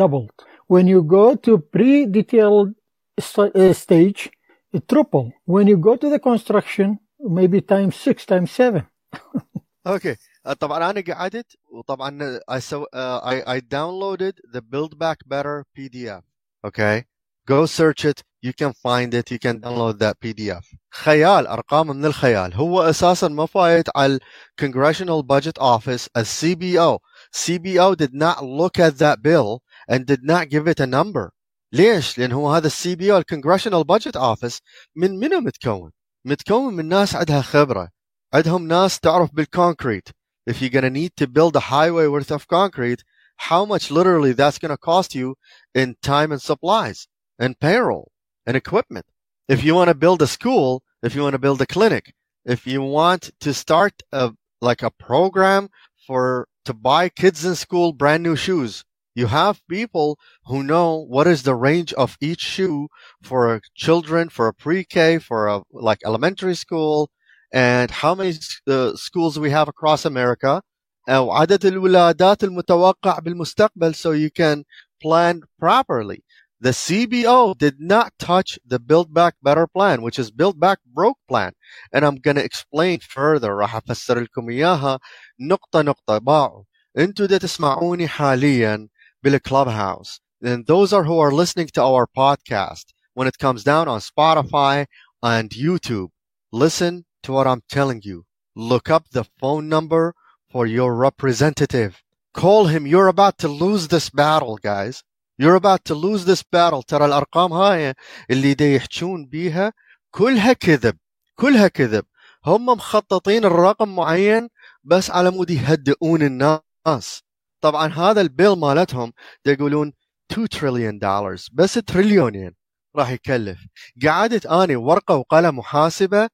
[0.00, 0.36] doubled.
[0.71, 2.75] When you go to pre-detailed
[3.19, 4.29] stu- uh, stage,
[4.73, 5.33] it triple.
[5.45, 8.83] When you go to the construction, maybe times six, times seven.
[9.87, 12.87] اوكي آه، طبعا انا قعدت وطبعا I سو uh,
[13.23, 16.23] I I downloaded the Build Back Better PDF
[16.67, 17.03] okay
[17.47, 22.05] go search it you can find it you can download that PDF خيال ارقام من
[22.05, 24.19] الخيال هو اساسا ما فايت على ال
[24.61, 26.99] Congressional Budget Office as CBO
[27.35, 31.31] CBO did not look at that bill and did not give it a number
[31.73, 34.61] ليش؟ لان هو هذا السي بي او الكونجريشنال بادجت اوفيس
[34.95, 35.91] من منو متكون؟
[36.25, 37.89] متكون من ناس عندها خبره
[38.33, 40.09] عندهم ناس تعرف بالكونكريت
[40.49, 43.03] if you're going to need to build a highway worth of concrete
[43.49, 45.35] how much literally that's going to cost you
[45.75, 48.11] in time and supplies and payroll
[48.45, 49.05] and equipment
[49.47, 52.13] if you want to build a school if you want to build a clinic
[52.45, 55.69] if you want to start a like a program
[56.05, 58.83] for to buy kids in school brand new shoes
[59.15, 62.87] you have people who know what is the range of each shoe
[63.23, 67.09] for children for a pre-k for a like elementary school
[67.51, 68.33] and how many
[68.67, 70.61] uh, schools we have across America
[71.09, 74.63] أو عدد الولادات المتوقع بالمستقبل so you can
[75.03, 76.23] plan properly.
[76.59, 81.19] The CBO did not touch the Build Back Better plan, which is Build Back Broke
[81.29, 81.53] plan.
[81.93, 83.51] And I'm going to explain further.
[83.55, 84.99] راح أفسر لكم إياها
[85.39, 86.17] نقطة نقطة.
[86.17, 86.63] باعوا.
[86.97, 88.87] انتوا دا تسمعوني حاليا
[89.23, 90.21] بالكلاب هاوس.
[90.43, 94.85] And those are who are listening to our podcast when it comes down on Spotify
[95.23, 96.09] and YouTube.
[96.51, 98.25] Listen to what I'm telling you.
[98.55, 100.13] Look up the phone number
[100.51, 102.03] for your representative.
[102.33, 102.85] Call him.
[102.85, 105.03] You're about to lose this battle, guys.
[105.39, 106.83] You're about to lose this battle.
[106.83, 107.93] ترى الأرقام هاي
[108.29, 109.73] اللي دا يحجون بيها
[110.11, 110.97] كلها كذب.
[111.35, 112.05] كلها كذب.
[112.45, 114.49] هم مخططين الرقم معين
[114.83, 117.23] بس على مود يهدئون الناس.
[117.62, 119.12] طبعا هذا البيل مالتهم
[119.46, 119.92] يقولون
[120.32, 122.54] 2 تريليون دولار بس تريليونين
[122.96, 123.58] راح يكلف.
[124.06, 126.28] قعدت أني ورقة وقلم محاسبة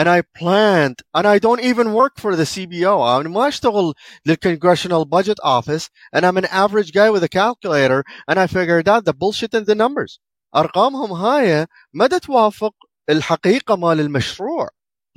[0.00, 3.94] and I planned and I don't even work for the CBO أنا ما أشتغل
[4.28, 9.04] للcongressional budget office and I'm an average guy with a calculator and I figured out
[9.04, 10.20] the bullshit in the numbers.
[10.56, 12.74] أرقامهم هاي ما توافق
[13.10, 14.68] الحقيقة مال المشروع.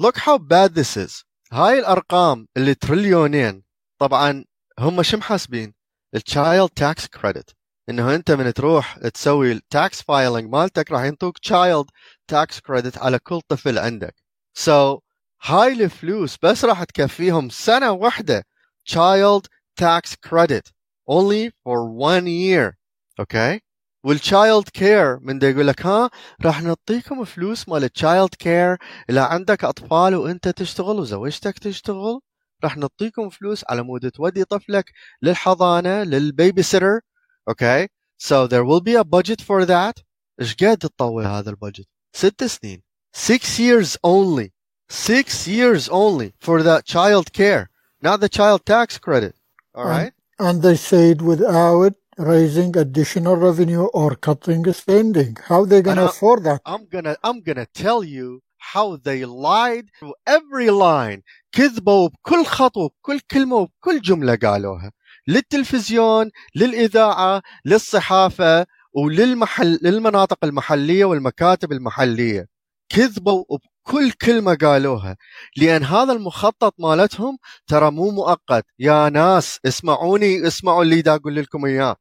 [0.01, 1.23] Look how bad this is.
[1.51, 3.63] هاي الأرقام اللي تريليونين.
[3.99, 4.45] طبعا
[4.79, 5.73] هم شو محاسبين؟
[6.17, 7.53] الchild tax credit.
[7.89, 11.85] إنه أنت من تروح تسوي التاكس فايلنج مالتك راح ينطوك تشايلد
[12.27, 14.15] تاكس كريدت على كل طفل عندك.
[14.53, 15.01] سو so,
[15.43, 18.43] هاي الفلوس بس راح تكفيهم سنة واحدة
[18.89, 19.47] child
[19.81, 20.71] tax credit.
[21.09, 22.77] Only for one year.
[23.19, 23.59] Okay?
[24.03, 26.09] والتشايلد كير من دا يقول لك ها
[26.45, 28.77] راح نعطيكم فلوس مال التشايلد كير
[29.09, 32.19] اذا عندك أطفال وأنت تشتغل وزوجتك تشتغل؟
[32.64, 34.92] راح نعطيكم فلوس على مود تودي طفلك
[35.22, 37.00] للحضانه للبيبي سيتر
[37.48, 37.88] اوكي
[38.22, 40.02] so there will be a budget for that
[40.40, 42.82] ايش قد تطول هذا البادجت ست سنين
[43.16, 44.48] six years only
[44.92, 47.70] six years only for that child care
[48.04, 49.34] not the child tax credit
[49.76, 50.12] all right
[50.46, 51.94] And they said without
[52.32, 55.32] raising additional revenue or cutting spending.
[55.50, 56.60] How they going to أنا- afford that?
[56.72, 58.26] I'm gonna I'm gonna tell you
[58.73, 61.21] how they lied through every line.
[61.51, 64.91] كذبوا بكل خطوة بكل كلمة وبكل جملة قالوها.
[65.27, 72.47] للتلفزيون للإذاعة للصحافة وللمحل للمناطق المحلية والمكاتب المحلية.
[72.89, 73.43] كذبوا
[73.85, 75.17] بكل كلمة قالوها.
[75.57, 78.65] لأن هذا المخطط مالتهم ترى مو مؤقت.
[78.79, 81.95] يا ناس اسمعوني اسمعوا اللي دا أقول لكم إياه.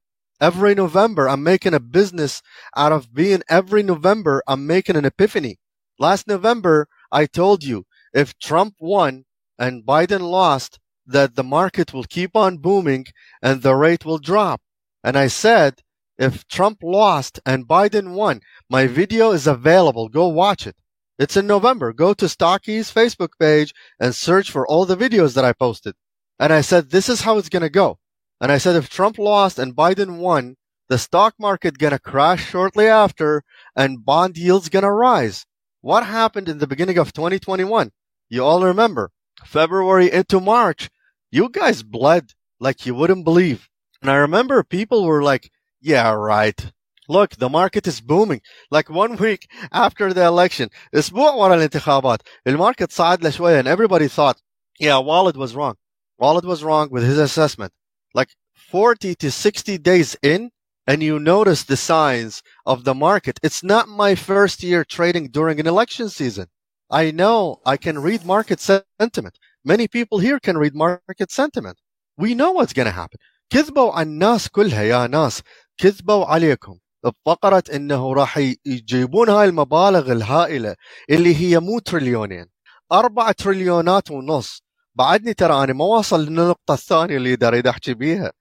[0.45, 2.43] Every November I'm making a business
[2.77, 5.57] out of being every November, I'm making an epiphany.
[5.99, 9.25] Last November, I told you if Trump won
[9.59, 13.07] and Biden lost, that the market will keep on booming
[13.41, 14.61] and the rate will drop.
[15.03, 15.81] And I said,
[16.19, 20.09] if Trump lost and Biden won, my video is available.
[20.09, 20.77] Go watch it.
[21.19, 21.93] It's in November.
[21.93, 25.95] Go to Stockeys Facebook page and search for all the videos that I posted.
[26.39, 27.99] And I said, this is how it's going to go.
[28.41, 30.57] And I said, if Trump lost and Biden won,
[30.89, 33.43] the stock market gonna crash shortly after
[33.75, 35.45] and bond yields gonna rise
[35.87, 37.93] what happened in the beginning of 2021?
[38.29, 39.13] You all remember
[39.45, 40.91] February into March,
[41.31, 43.69] you guys bled like you wouldn't believe.
[44.03, 45.49] And I remember people were like,
[45.81, 46.73] yeah, right.
[47.09, 48.41] Look, the market is booming.
[48.69, 52.19] Like one week after the election, the market الانتخابات,
[52.49, 53.21] الماركت صعد
[53.61, 54.43] and everybody thought,
[54.81, 55.77] yeah, Walid was wrong.
[56.19, 57.73] Walid was wrong with his assessment.
[58.13, 60.51] Like 40 to 60 days in,
[60.88, 63.40] and you notice the signs of the market.
[63.44, 66.48] It's not my first year trading during an election season.
[66.90, 69.36] I know I can read market sentiment.
[69.64, 71.78] Many people here can read market sentiment.
[72.18, 73.20] We know what's going to happen.
[73.54, 75.42] كذبوا على الناس كلها يا ناس
[75.78, 80.76] كذبوا عليكم بفقرة انه راح ي- يجيبون هاي المبالغ الهائلة
[81.10, 82.46] اللي هي مو تريليونين
[82.92, 84.64] أربعة تريليونات ونص
[84.96, 88.32] بعدني ترى أنا ما واصل للنقطة الثانية اللي اريد احكي بيها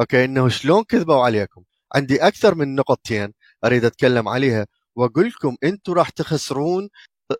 [0.00, 1.62] اوكي انه شلون كذبوا عليكم
[1.95, 3.33] عندي أكثر من نقطتين
[3.65, 6.89] أريد أتكلم عليها وأقول لكم أنتم راح تخسرون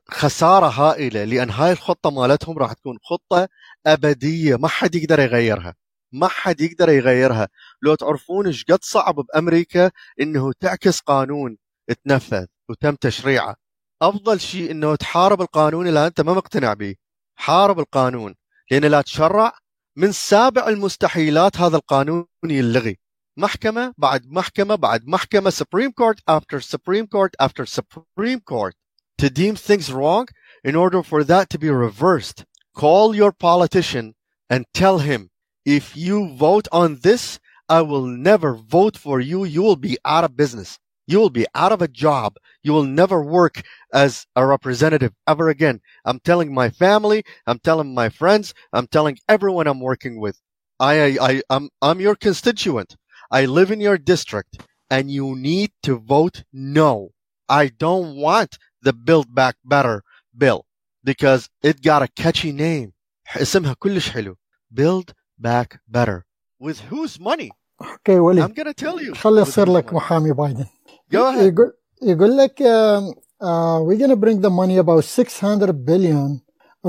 [0.10, 3.48] خسارة هائلة لأن هاي الخطة مالتهم راح تكون خطة
[3.88, 5.76] أبدية ما حد يقدر يغيرها
[6.16, 7.48] ما حد يقدر يغيرها.
[7.82, 9.92] لو تعرفون إيش قد صعب بأمريكا
[10.22, 11.58] إنه تعكس قانون
[12.06, 13.56] تنفذ وتم تشريعه.
[14.02, 16.96] أفضل شيء إنه تحارب القانون اللي أنت ما مقتنع به
[17.36, 18.36] حارب القانون
[18.72, 19.54] لأن لا تشرع
[19.98, 22.98] من سابع المستحيلات هذا القانون يلغي.
[23.37, 28.75] محكمة بعد محكمة بعد محكمة Supreme Court after Supreme Court after Supreme Court
[29.19, 30.29] to deem things wrong
[30.65, 32.45] in order for that to be reversed.
[32.75, 34.15] Call your politician
[34.49, 35.31] and tell him
[35.65, 39.45] if you vote on this, I will never vote for you.
[39.45, 40.79] You will be out of business.
[41.07, 42.37] You will be out of a job.
[42.63, 45.81] You will never work as a representative ever again.
[46.05, 50.41] I'm telling my family, I'm telling my friends, I'm telling everyone I'm working with.
[50.79, 52.97] I, I, I I'm, I'm your constituent.
[53.35, 54.53] I live in your district
[54.91, 57.11] and you need to vote no.
[57.49, 60.03] I don't want the Build Back Better
[60.37, 60.61] bill
[61.05, 62.93] because it got a catchy name.
[63.37, 64.37] اسمها كلش حلو.
[64.75, 66.25] Build Back Better.
[66.61, 67.51] With whose money?
[67.83, 69.15] اوكي وليد I'm gonna tell you.
[69.15, 69.95] خلي with يصير whose لك money.
[69.95, 70.67] محامي بايدن
[71.13, 71.43] Go ahead.
[71.53, 76.41] يقول يقول لك um, uh, we're going to bring the money about 600 billion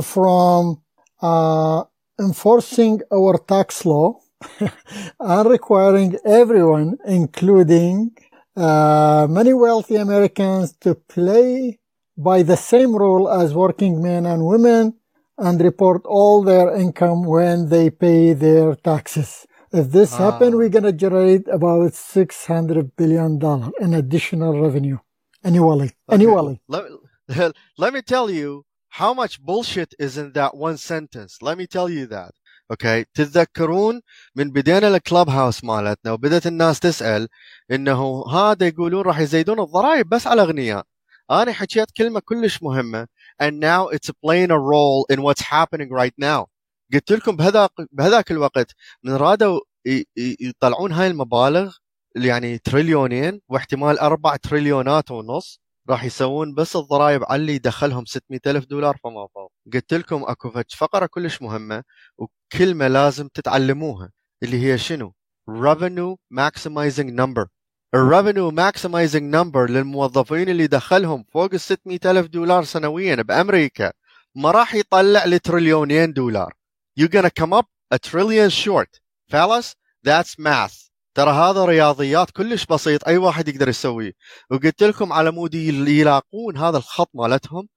[0.01, 0.81] from
[1.21, 1.83] uh,
[2.19, 4.19] enforcing our tax law
[5.20, 8.16] and requiring everyone, including
[8.56, 11.78] uh, many wealthy Americans, to play
[12.16, 14.94] by the same rule as working men and women
[15.38, 19.46] and report all their income when they pay their taxes.
[19.72, 20.30] If this Ah.
[20.30, 24.98] happen, we're going to generate about 600 billion dollar in additional revenue
[25.44, 25.90] annually.
[26.08, 26.14] Okay.
[26.14, 26.60] Annually.
[26.68, 26.84] Let,
[27.78, 31.38] let me tell you how much bullshit is in that one sentence.
[31.42, 32.32] Let me tell you that.
[32.72, 33.04] Okay.
[33.14, 34.00] تتذكرون
[34.36, 37.28] من بدينا الكلاب هاوس مالتنا وبدت الناس تسأل
[37.70, 40.84] إنه هذا يقولون راح يزيدون الضرائب بس على الاغنياء.
[41.30, 43.06] أنا حكيت كلمة كلش مهمة
[43.42, 46.46] and now it's playing a role in what's happening right now.
[46.92, 48.72] قلت لكم بهذاك بهذاك الوقت
[49.04, 49.60] من رادوا
[50.16, 51.76] يطلعون هاي المبالغ
[52.16, 58.64] يعني تريليونين واحتمال أربع تريليونات ونص راح يسوون بس الضرائب على اللي دخلهم 600 ألف
[58.64, 59.52] دولار فما فوق.
[59.74, 61.82] قلت لكم أكو فقرة كلش مهمة
[62.18, 64.10] وكلمة لازم تتعلموها
[64.42, 65.12] اللي هي شنو؟
[65.50, 67.46] Revenue maximizing number.
[67.94, 73.92] الريفينيو ماكسمايزنج نمبر للموظفين اللي دخلهم فوق ال 600 ألف دولار سنويا بأمريكا
[74.34, 76.52] ما راح يطلع لتريليونين دولار.
[77.00, 79.00] You're gonna come up a trillion short.
[79.32, 79.74] Fellas
[80.06, 80.85] that's math.
[81.16, 84.12] ترى هذا رياضيات كلش بسيط أي واحد يقدر يسويه.
[84.50, 87.68] وقلت لكم على مود يلاقون هذا الخط مالتهم.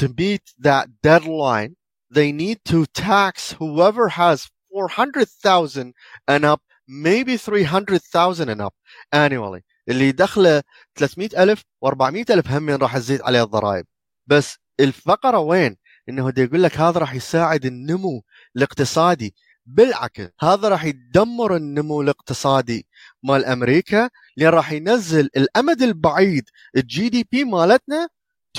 [0.00, 1.76] To meet that deadline.
[2.14, 5.92] They need to tax whoever has 400,000
[6.30, 8.74] and up maybe 300,000 and up.
[9.12, 9.62] Annually.
[9.88, 10.62] اللي دخله
[10.94, 13.86] 300,000 و400,000 هم راح تزيد عليه الضرائب.
[14.26, 15.76] بس الفقرة وين؟
[16.08, 18.22] إنه دي يقول لك هذا راح يساعد النمو
[18.56, 19.34] الاقتصادي.
[19.66, 22.86] بالعكس هذا راح يدمر النمو الاقتصادي
[23.22, 26.44] مال أمريكا لأن راح ينزل الأمد البعيد
[26.76, 28.08] الجي دي بي مالتنا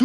[0.00, 0.04] 2.8%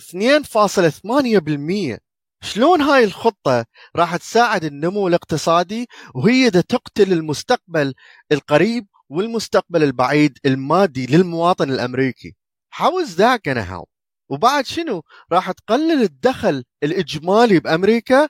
[0.00, 1.98] 2.8%
[2.44, 3.64] شلون هاي الخطة
[3.96, 7.94] راح تساعد النمو الاقتصادي؟ وهي دا تقتل المستقبل
[8.32, 12.36] القريب والمستقبل البعيد المادي للمواطن الأمريكي.
[12.74, 13.88] How is that gonna help؟
[14.28, 18.28] وبعد شنو؟ راح تقلل الدخل الإجمالي بأمريكا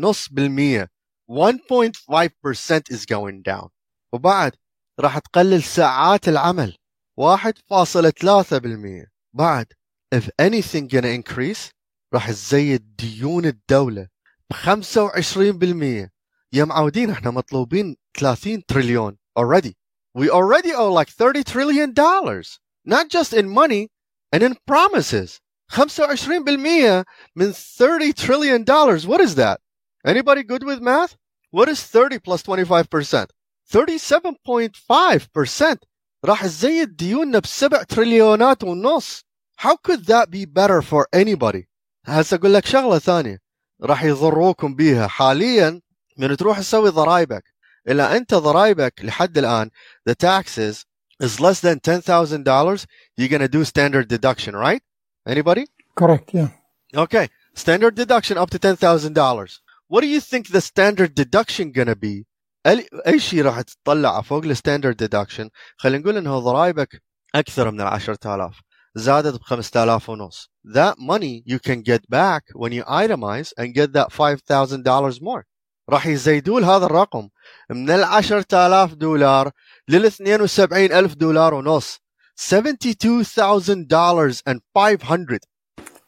[0.00, 0.90] نص بالمية
[1.30, 3.68] 1.5% is going down
[4.12, 4.52] وبعد
[5.00, 6.76] راح تقلل ساعات العمل
[7.20, 9.66] 1.3% بعد
[10.14, 11.70] if anything gonna increase
[12.14, 14.08] راح تزيد ديون الدولة
[14.50, 16.08] ب 25%
[16.52, 19.72] يا معودين إحنا مطلوبين 30 تريليون already
[20.18, 23.88] we already owe like 30 trillion dollars not just in money
[24.34, 25.40] and in promises
[25.71, 29.59] 25% من 30 trillion dollars what is that
[30.05, 31.15] anybody good with math
[31.51, 33.27] what is 30 plus 25%
[33.71, 35.77] 37.5%
[36.25, 39.23] راح تزيد ديوننا بسبع تريليونات ونص
[39.61, 41.67] how could that be better for anybody
[42.05, 43.39] هسه اقول لك شغله ثانيه
[43.81, 45.81] راح يضروكم بيها حاليا
[46.17, 47.43] من تروح تسوي ضرايبك
[47.87, 49.69] اذا انت ضرايبك لحد الان
[50.09, 50.85] the taxes
[51.23, 52.85] is less than $10,000
[53.17, 54.81] you're going to do standard deduction right
[55.33, 55.65] anybody
[55.95, 56.49] correct yeah
[56.95, 61.95] okay standard deduction up to $10,000 what do you think the standard deduction going to
[61.95, 62.25] be
[63.07, 67.01] اي شيء راح تطلع فوق الستاندرد ديدكشن خلينا نقول انه ضرايبك
[67.35, 68.61] اكثر من ال 10000
[68.95, 73.93] زادت ب 5000 ونص that money you can get back when you itemize and get
[73.93, 75.43] that $5,000 more
[75.89, 77.29] راح يزيدون هذا الرقم
[77.69, 79.51] من ال 10000 دولار
[79.87, 81.99] لل 72000 دولار ونص
[82.41, 85.39] $72,000 and 500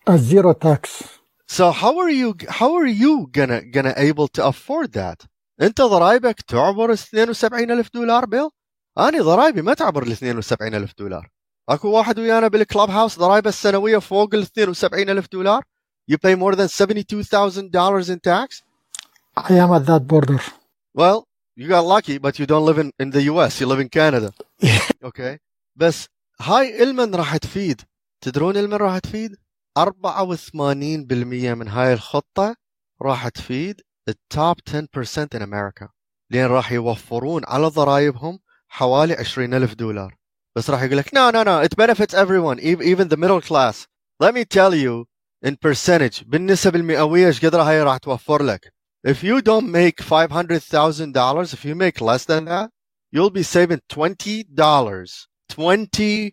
[0.08, 1.04] a zero tax
[1.48, 5.26] so how are you how are you gonna gonna able to afford that
[5.62, 8.50] انت ضرايبك تعبر 72000 دولار بيل
[8.98, 11.30] انا ضرايبي ما تعبر ال 72000 دولار
[11.70, 15.64] اكو واحد ويانا بالكلاب هاوس ضرايبه السنويه فوق ال 72000 دولار
[16.12, 18.62] you pay more than $72,000 in tax
[19.38, 20.40] I am at that border
[20.94, 23.90] well you got lucky but you don't live in, in the US you live in
[23.90, 24.32] Canada
[25.10, 25.38] okay
[25.76, 26.08] بس
[26.41, 27.81] هاي إلمن راح تفيد.
[28.21, 29.37] تدرون إلمن راح تفيد؟
[29.79, 32.57] 84% من هاي الخطة
[33.03, 35.89] راح تفيد التوب 10% in America.
[36.31, 40.17] لأن راح يوفرون على ضرائبهم حوالي 20000 دولار.
[40.57, 43.87] بس راح يقول لك no no no it benefits everyone even the middle class.
[44.21, 45.07] Let me tell you
[45.45, 48.75] in percentage بالنسب المئوية إيش قدر هاي راح توفر لك؟
[49.07, 52.71] If you don't make $500,000 if you make less than that
[53.13, 56.32] you'll be saving $20 $20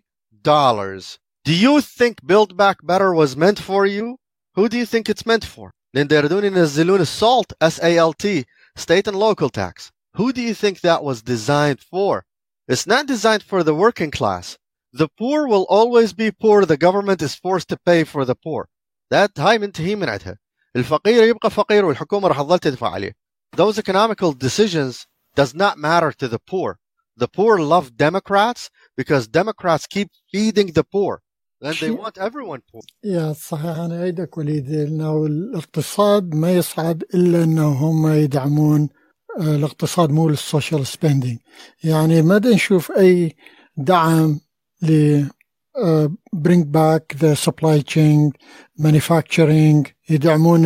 [1.44, 4.16] do you think build back better was meant for you
[4.55, 8.44] who do you think it's meant for لان يريدون ينزلون السالت S A L T
[8.76, 12.24] state and local tax who do you think that was designed for
[12.68, 14.59] it's not designed for the working class
[14.92, 18.68] the poor will always be poor the government is forced to pay for the poor
[19.10, 20.38] that هاي منتهي من عندها
[20.77, 23.12] الفقير يبقى فقير والحكومة راح تظل تدفع عليه
[23.56, 26.79] those economical decisions does not matter to the poor
[27.21, 31.23] the poor love Democrats because Democrats keep feeding the poor
[31.62, 37.44] and they want everyone poor يا صحيح أنا أيدك وليد أنه الاقتصاد ما يصعد إلا
[37.44, 38.88] أنه هم يدعمون
[39.40, 41.38] الاقتصاد مو للسوشيال سبيندينج
[41.85, 43.37] يعني ما نشوف أي
[43.77, 44.40] دعم
[44.83, 45.23] ل
[46.35, 48.33] bring back the supply chain
[48.79, 50.64] manufacturing يدعمون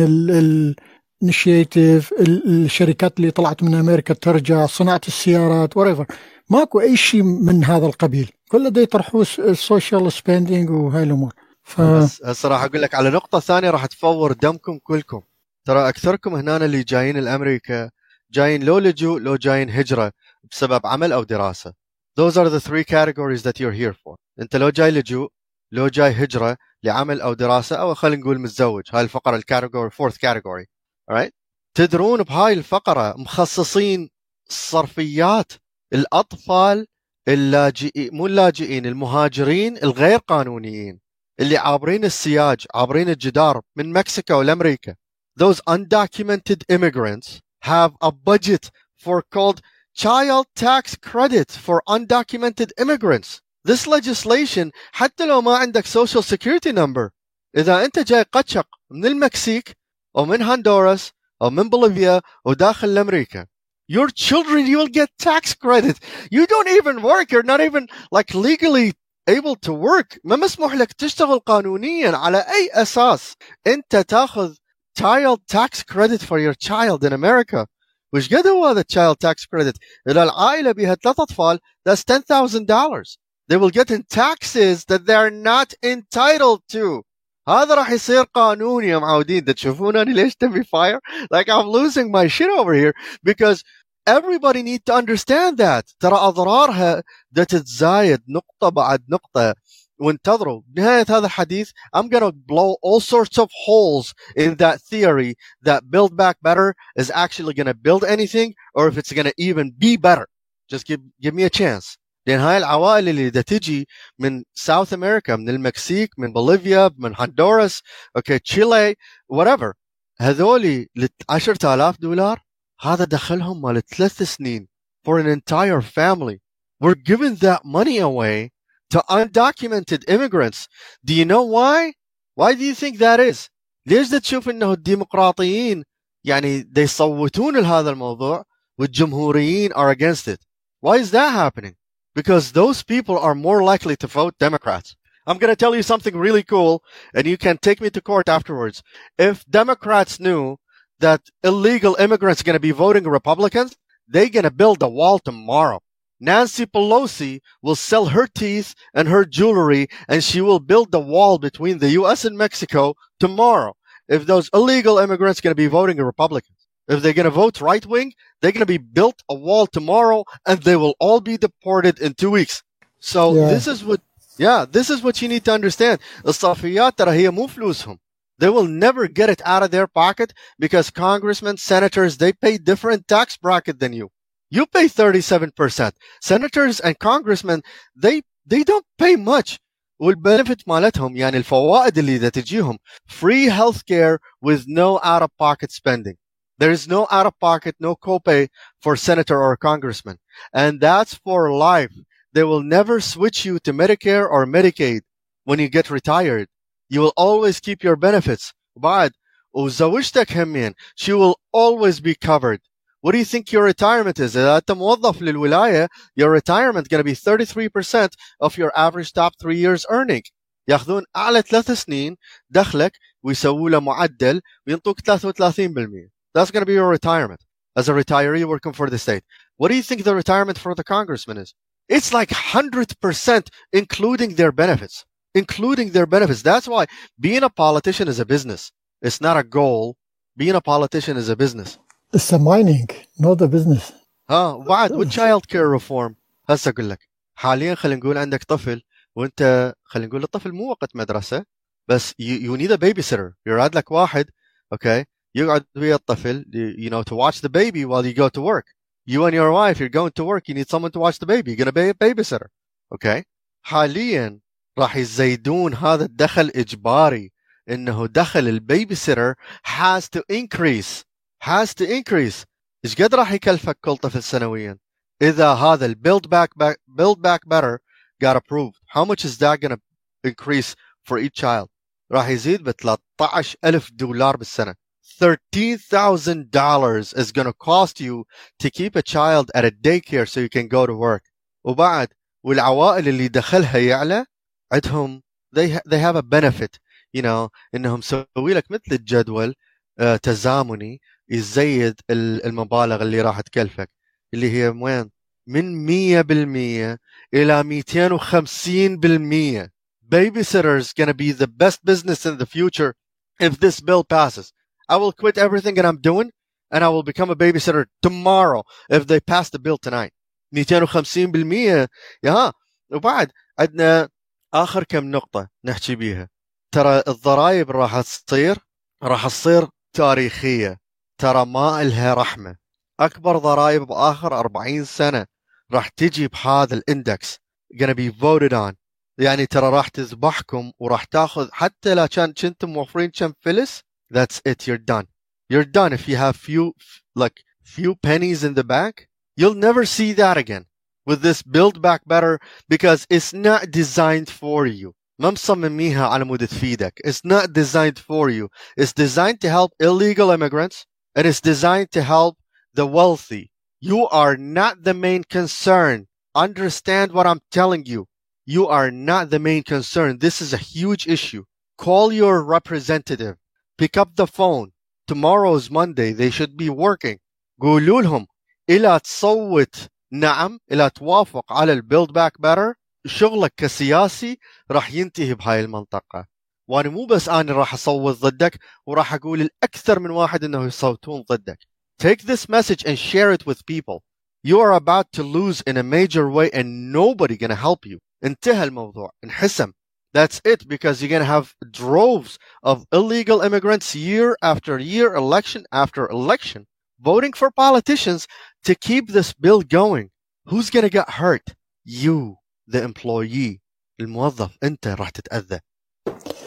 [1.21, 2.13] الانيشيتيف
[2.47, 6.05] الشركات اللي طلعت من امريكا ترجع صناعه السيارات whatever
[6.50, 8.30] ماكو أي شيء من هذا القبيل.
[8.48, 11.32] كله دا يطرحوه السوشيال سبيندينج وهاي الأمور.
[11.62, 11.80] ف...
[11.80, 15.22] هسه راح أقول لك على نقطة ثانية راح تفور دمكم كلكم.
[15.64, 17.90] ترى أكثركم هنا اللي جايين الأمريكا
[18.32, 20.12] جايين لو لجوء لو جايين هجرة
[20.50, 21.72] بسبب عمل أو دراسة.
[22.20, 24.16] Those are the three categories that you're here for.
[24.40, 25.28] أنت لو جاي لجوء
[25.72, 28.82] لو جاي هجرة لعمل أو دراسة أو خلينا نقول متزوج.
[28.92, 30.66] هاي الفقرة الكاتيجوري fourth category.
[31.10, 31.30] Alright
[31.74, 34.10] تدرون بهاي الفقرة مخصصين
[34.48, 35.52] صرفيات
[35.96, 36.86] الأطفال
[37.28, 41.00] اللاجئين مو اللاجئين المهاجرين الغير قانونيين
[41.40, 44.94] اللي عابرين السياج عابرين الجدار من مكسيكو لأمريكا
[45.36, 48.70] those undocumented immigrants have a budget
[49.04, 49.60] for called
[49.94, 53.40] child tax credit for undocumented immigrants.
[53.64, 57.10] This legislation حتى لو ما عندك social security number
[57.56, 59.76] إذا أنت جاي قتشق من المكسيك
[60.16, 63.46] أو من هندوراس أو من بوليفيا وداخل أمريكا
[63.87, 65.99] your children you will get tax credit
[66.31, 68.93] you don't even work you're not even like legally
[69.27, 73.35] able to work ما مسموح لك تشتغل قانونيا على أي أساس
[73.67, 74.55] أنت تاخذ
[74.99, 77.67] child tax credit for your child in America
[78.13, 79.77] وش قد هو هذا child tax credit
[80.09, 85.73] إذا العائلة بها ثلاث أطفال that's $10,000 they will get in taxes that they're not
[85.83, 87.03] entitled to
[87.49, 90.99] هذا راح يصير قانون يا معودين ده تشوفونني ليش تبي fire
[91.33, 92.93] like I'm losing my shit over here
[93.23, 93.63] because
[94.07, 99.55] everybody need to understand that ترى أضرارها ده تتزايد نقطة بعد نقطة
[99.99, 105.89] وانتظروا بنهاية هذا الحديث I'm gonna blow all sorts of holes in that theory that
[105.91, 110.27] build back better is actually gonna build anything or if it's gonna even be better
[110.71, 115.36] just give give me a chance لأن هاي العوائل اللي دا تجي من ساوث أمريكا
[115.36, 117.82] من المكسيك من بوليفيا من هندوراس
[118.16, 118.94] أوكي تشيلي
[119.32, 119.72] whatever.
[120.20, 122.40] هذولي ل 10000 دولار
[122.80, 124.68] هذا دخلهم مال ثلاث سنين
[125.06, 126.40] for an entire family.
[126.80, 128.50] We're giving that money away
[128.90, 130.68] to undocumented immigrants.
[131.04, 131.92] Do you know why?
[132.34, 133.48] Why do you think that is?
[133.86, 135.84] ليش تشوف إنه الديمقراطيين
[136.24, 138.44] يعني دا يصوتون لهذا الموضوع
[138.78, 140.40] والجمهوريين are against it
[140.80, 141.74] why is that happening
[142.16, 144.96] because those people are more likely to vote Democrats.
[145.26, 146.82] I'm going to tell you something really cool,
[147.14, 148.82] and you can take me to court afterwards.
[149.18, 150.56] If Democrats knew
[150.98, 153.76] that illegal immigrants are going to be voting Republicans,
[154.08, 155.80] they're going to build a wall tomorrow.
[156.18, 161.36] Nancy Pelosi will sell her teeth and her jewelry, and she will build the wall
[161.38, 162.24] between the U.S.
[162.24, 163.76] and Mexico tomorrow.
[164.08, 166.55] If those illegal immigrants are going to be voting Republicans,
[166.87, 170.23] if they're going to vote right wing, they're going to be built a wall tomorrow
[170.45, 172.63] and they will all be deported in two weeks.
[172.99, 173.47] So Yeah.
[173.53, 174.01] this is what,
[174.37, 175.99] yeah, this is what you need to understand.
[176.25, 177.97] الصافيات ترى هي مو فلوسهم.
[178.39, 183.07] They will never get it out of their pocket because congressmen, senators, they pay different
[183.07, 184.09] tax bracket than you.
[184.49, 185.91] You pay 37%.
[186.21, 187.61] Senators and congressmen,
[187.95, 189.59] they, they don't pay much.
[190.01, 192.77] والبنفت مالتهم يعني الفوائد اللي دا تجيهم
[193.07, 196.15] free healthcare with no out of pocket spending.
[196.61, 198.49] There is no out of pocket, no copay
[198.81, 200.19] for senator or congressman.
[200.53, 201.91] And that's for life.
[202.33, 205.01] They will never switch you to Medicare or Medicaid
[205.43, 206.47] when you get retired.
[206.87, 208.53] You will always keep your benefits.
[208.77, 209.11] بعد
[209.55, 212.61] وزوجتك همين she will always be covered.
[213.01, 214.35] What do you think your retirement is?
[214.35, 219.57] إذا أنت موظف للولاية your retirement going to be 33% of your average top three
[219.57, 220.23] years earning.
[220.69, 222.17] ياخذون أعلى ثلاث سنين
[222.49, 222.93] دخلك
[223.23, 226.14] ويسووا له معدل وينطوك 33%.
[226.35, 227.41] That's going to be your retirement
[227.75, 229.23] as a retiree working for the state.
[229.57, 231.53] What do you think the retirement for the congressman is?
[231.95, 235.05] It's like 100% including their benefits.
[235.33, 236.41] Including their benefits.
[236.41, 236.83] That's why
[237.19, 238.71] being a politician is a business.
[239.01, 239.97] It's not a goal.
[240.37, 241.77] Being a politician is a business.
[242.13, 242.89] It's a mining,
[243.19, 243.93] not a business.
[244.29, 246.15] ها وبعد والتشايلد كير ريفورم
[246.49, 248.81] هسه اقول لك حاليا خلينا نقول عندك طفل
[249.15, 251.45] وانت خلينا نقول الطفل مو وقت مدرسه
[251.87, 254.25] بس you, you need a babysitter يراد لك واحد
[254.73, 256.45] اوكي يقعد ويا الطفل
[256.77, 258.65] you know to watch the baby while you go to work
[259.05, 261.51] you and your wife you're going to work you need someone to watch the baby
[261.51, 262.47] you're gonna be a babysitter
[262.93, 263.23] okay
[263.61, 264.39] حاليا
[264.77, 267.31] راح يزيدون هذا الدخل اجباري
[267.69, 269.35] انه دخل البيبي سيتر
[269.67, 271.03] has to increase
[271.43, 272.45] has to increase
[272.85, 274.77] ايش قد راح يكلفك كل طفل سنويا
[275.21, 276.49] اذا هذا البيلد باك
[276.89, 277.79] build back better
[278.23, 279.81] got approved how much is that going to
[280.23, 281.69] increase for each child
[282.11, 284.75] راح يزيد ب 13000 دولار بالسنه
[285.19, 288.25] $13,000 is going to cost you
[288.59, 291.23] to keep a child at a daycare so you can go to work
[291.65, 292.07] وبعد
[292.43, 294.25] والعوائل اللي دخلها يعلى
[294.71, 295.21] عندهم
[295.55, 296.79] they, ha- they have a benefit
[297.13, 299.55] you know انهم سوي لك مثل الجدول
[299.99, 303.89] آه تزامني يزيد ال- المبالغ اللي راح تكلفك
[304.33, 305.09] اللي هي وين
[305.47, 306.99] من 100%
[307.33, 309.69] الى 250%
[310.13, 312.93] babysitters gonna be the best business in the future
[313.39, 314.51] if this bill passes
[314.88, 316.30] I will quit everything that I'm doing
[316.70, 320.12] and I will become a babysitter tomorrow if they pass the bill tonight.
[320.52, 321.88] 250%
[322.22, 322.52] يا
[322.90, 324.08] وبعد عندنا
[324.54, 326.28] آخر كم نقطة نحكي بيها.
[326.72, 328.58] ترى الضرائب راح تصير
[329.02, 330.78] راح تصير تاريخية.
[331.18, 332.56] ترى ما إلها رحمة.
[333.00, 335.26] أكبر ضرائب بآخر 40 سنة
[335.72, 337.38] راح تجي بهذا الإندكس
[337.74, 338.74] gonna be voted on.
[339.18, 344.67] يعني ترى راح تذبحكم وراح تاخذ حتى لو كان كنتم موفرين كم فلس that's it
[344.67, 345.07] you're done
[345.49, 346.73] you're done if you have few
[347.15, 350.65] like few pennies in the bank you'll never see that again
[351.05, 352.39] with this build back better
[352.69, 358.29] because it's not designed for you ما مصمميها على مود تفيدك it's not designed for
[358.29, 360.85] you it's designed to help illegal immigrants
[361.15, 362.37] and it's designed to help
[362.73, 368.07] the wealthy you are not the main concern understand what I'm telling you
[368.45, 371.43] you are not the main concern this is a huge issue
[371.77, 373.35] call your representative
[373.77, 374.71] pick up the phone
[375.07, 377.17] tomorrow's Monday they should be working
[377.61, 378.27] قولوا لهم
[378.69, 379.75] إلى تصوت
[380.11, 382.73] نعم إلى توافق على البيلد باك بيتر
[383.05, 384.39] شغلك كسياسي
[384.71, 386.27] راح ينتهي بهاي المنطقة
[386.67, 391.57] وانا مو بس انا راح اصوت ضدك وراح اقول الاكثر من واحد انه يصوتون ضدك
[392.03, 394.03] take this message and share it with people
[394.47, 398.63] you are about to lose in a major way and nobody gonna help you انتهى
[398.63, 399.71] الموضوع انحسم
[400.15, 406.09] that's it because you're gonna have droves of illegal immigrants year after year election after
[406.09, 406.67] election
[406.99, 408.27] voting for politicians
[408.63, 410.09] to keep this bill going
[410.45, 411.47] who's gonna get hurt
[411.85, 412.37] you
[412.67, 413.61] the employee
[414.01, 415.59] الموظف انت راح تتاذى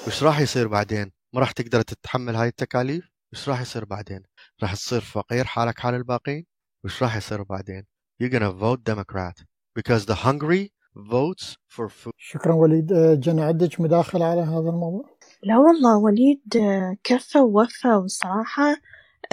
[0.07, 4.22] وش راح يصير بعدين ما راح تقدر تتحمل هاي التكاليف وش راح يصير بعدين
[4.62, 6.46] راح تصير فقير حالك حال الباقين
[6.84, 7.86] وش راح يصير بعدين
[8.22, 9.36] you're gonna vote Democrat
[9.74, 12.91] because the hungry votes for food شكرا وليد.
[12.93, 15.05] آه، جنى عندك مداخلة على هذا الموضوع؟
[15.43, 18.75] لا والله وليد آه، كفى ووفى والصراحة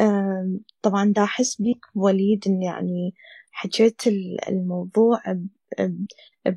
[0.01, 3.15] آم، طبعا دا أحس بيك وليد إن يعني
[3.53, 5.47] حكيت ال- الموضوع ب-
[5.83, 6.07] ب-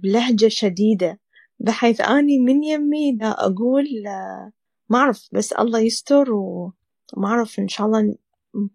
[0.01, 1.19] بلهجة شديدة
[1.59, 4.51] بحيث أني من يمي دا أقول آه،
[4.89, 8.15] ما أعرف بس الله يستر وما أعرف إن شاء الله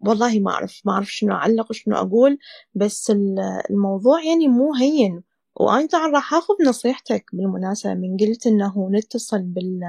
[0.01, 2.37] والله ما أعرف ما أعرف شنو أعلق وشنو أقول
[2.75, 5.23] بس ال- الموضوع يعني مو هين.
[5.55, 7.93] وأنا طبعا راح أخذ نصيحتك بالمناسبة.
[7.93, 9.79] من قلت إنه نتصل بال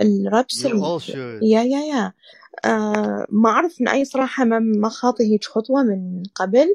[0.00, 2.12] الربس يا يا يا.
[2.64, 6.66] آه ما أعرف من أي صراحة ما ما خاطي هيك خطوة من قبل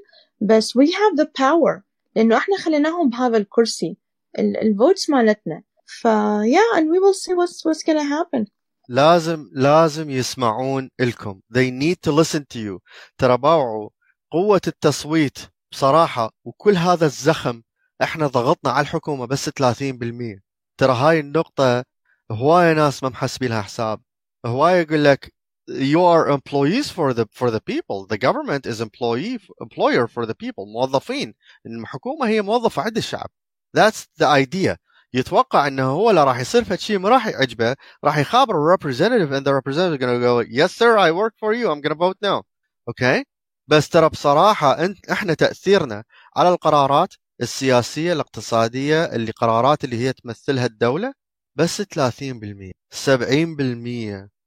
[0.42, 1.82] بس we have the power.
[2.16, 3.98] لأنه إحنا خليناهم بهذا الكرسي
[4.40, 5.64] الفوتس مالتنا.
[5.86, 6.08] ف
[6.44, 8.46] yeah and we will see what's what's gonna happen.
[8.90, 11.42] لازم لازم يسمعون لكم.
[11.54, 12.80] They need to listen to you.
[13.18, 13.90] ترى باوعوا.
[14.32, 15.38] قوة التصويت
[15.72, 17.62] بصراحة وكل هذا الزخم
[18.02, 20.42] إحنا ضغطنا على الحكومة بس 30%
[20.78, 21.84] ترى هاي النقطة
[22.32, 24.02] هواية ناس ما محسبين لها حساب.
[24.46, 25.34] هواية يقول لك
[25.70, 28.06] you are employees for the for the people.
[28.06, 30.66] The government is employee employer for the people.
[30.66, 31.34] موظفين.
[31.66, 33.30] الحكومة هي موظفة عند الشعب.
[33.78, 34.78] That's the idea.
[35.14, 37.76] يتوقع إنه هو لا راح يصير فد شيء ما راح يعجبه.
[38.04, 41.72] راح يخابر ال representative and the representative to go yes sir I work for you.
[41.72, 42.44] I'm to vote no
[42.90, 43.24] okay?
[43.68, 46.04] بس ترى بصراحة انت إحنا تأثيرنا
[46.38, 47.14] على القرارات
[47.44, 51.14] السياسية الاقتصادية اللي قرارات اللي هي تمثلها الدولة
[51.56, 51.88] بس 30% 70%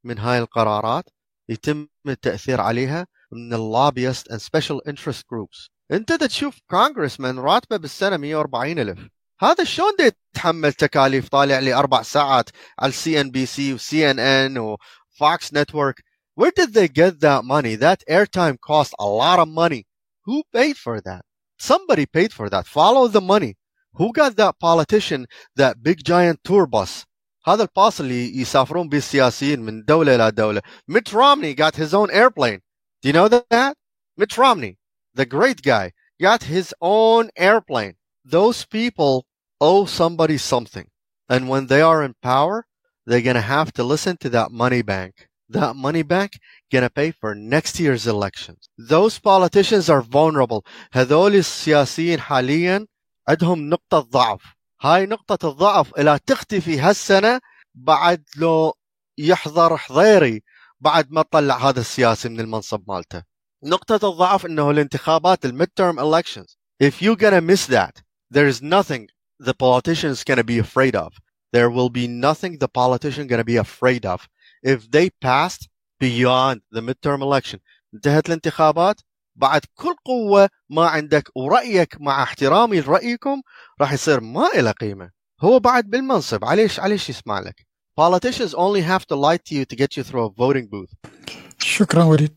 [0.04, 1.04] من هاي القرارات
[1.48, 8.16] يتم التأثير عليها من اللوبيست and special interest groups انت دا تشوف كونغرسمان راتبه بالسنة
[8.16, 8.98] 140 ألف
[9.40, 14.10] هذا شلون دا يتحمل تكاليف طالع لي أربع ساعات على السي ان بي سي وسي
[14.10, 16.02] ان ان وفوكس نتورك
[16.36, 17.76] Where did they get that money?
[17.76, 19.86] That airtime cost a lot of money.
[20.26, 21.24] Who paid for that?
[21.57, 22.67] Somebody paid for that.
[22.67, 23.55] Follow the money.
[23.93, 27.05] Who got that politician that big giant tour bus?
[27.47, 30.61] هذا الباص اللي يسافرون به السياسيين من دولة إلى دولة.
[30.87, 32.61] Mitt Romney got his own airplane.
[33.01, 33.75] Do you know that?
[34.15, 34.77] Mitt Romney,
[35.15, 35.91] the great guy,
[36.21, 37.95] got his own airplane.
[38.23, 39.25] Those people
[39.59, 40.87] owe somebody something.
[41.27, 42.65] And when they are in power,
[43.05, 45.27] they're going to have to listen to that money bank.
[45.49, 46.39] That money bank
[46.71, 48.69] gonna pay for next year's elections.
[48.77, 50.65] Those politicians are vulnerable.
[50.93, 52.87] هذول السياسيين حاليا
[53.27, 54.41] عندهم نقطة ضعف.
[54.81, 57.39] هاي نقطة الضعف إلى تختفي هالسنة
[57.75, 58.73] بعد لو
[59.17, 60.43] يحضر حضيري
[60.79, 63.23] بعد ما طلع هذا السياسي من المنصب مالته.
[63.63, 66.57] نقطة الضعف إنه الانتخابات الميد term elections.
[66.79, 68.01] If you're gonna miss that,
[68.31, 69.07] there is nothing
[69.39, 71.13] the politicians gonna be afraid of.
[71.53, 74.27] There will be nothing the politician gonna be afraid of.
[74.62, 75.68] if they passed
[76.00, 77.58] beyond the midterm election.
[77.94, 79.00] انتهت الانتخابات.
[79.36, 83.42] بعد كل قوة ما عندك ورأيك مع احترامي لرأيكم
[83.80, 85.10] راح يصير ما له قيمة.
[85.40, 86.44] هو بعد بالمنصب.
[86.44, 87.66] عليش عليش يسمع لك؟
[88.00, 91.10] Politicians only have to lie to you to get you through a voting booth.
[91.58, 92.36] شكرا وليد.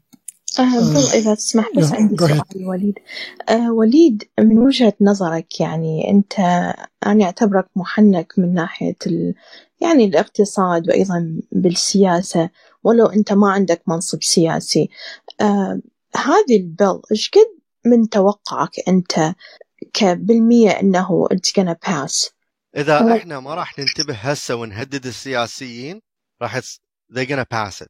[0.60, 2.18] آه إذا تسمح بس yeah, عندي.
[2.18, 3.00] سؤال وليد.
[3.50, 6.40] آه وليد من وجهة نظرك يعني أنت
[7.06, 9.36] أنا أعتبرك محنك من ناحية ال
[9.82, 12.50] يعني الاقتصاد وأيضا بالسياسة
[12.84, 14.90] ولو أنت ما عندك منصب سياسي.
[15.42, 15.82] آه
[16.16, 19.36] هذه البل إيش قد من توقعك أنت
[19.94, 22.32] كبالمية أنه it's gonna pass
[22.78, 26.02] إذا هو- إحنا ما راح ننتبه هسه ونهدد السياسيين
[26.42, 27.90] راح they're gonna pass it.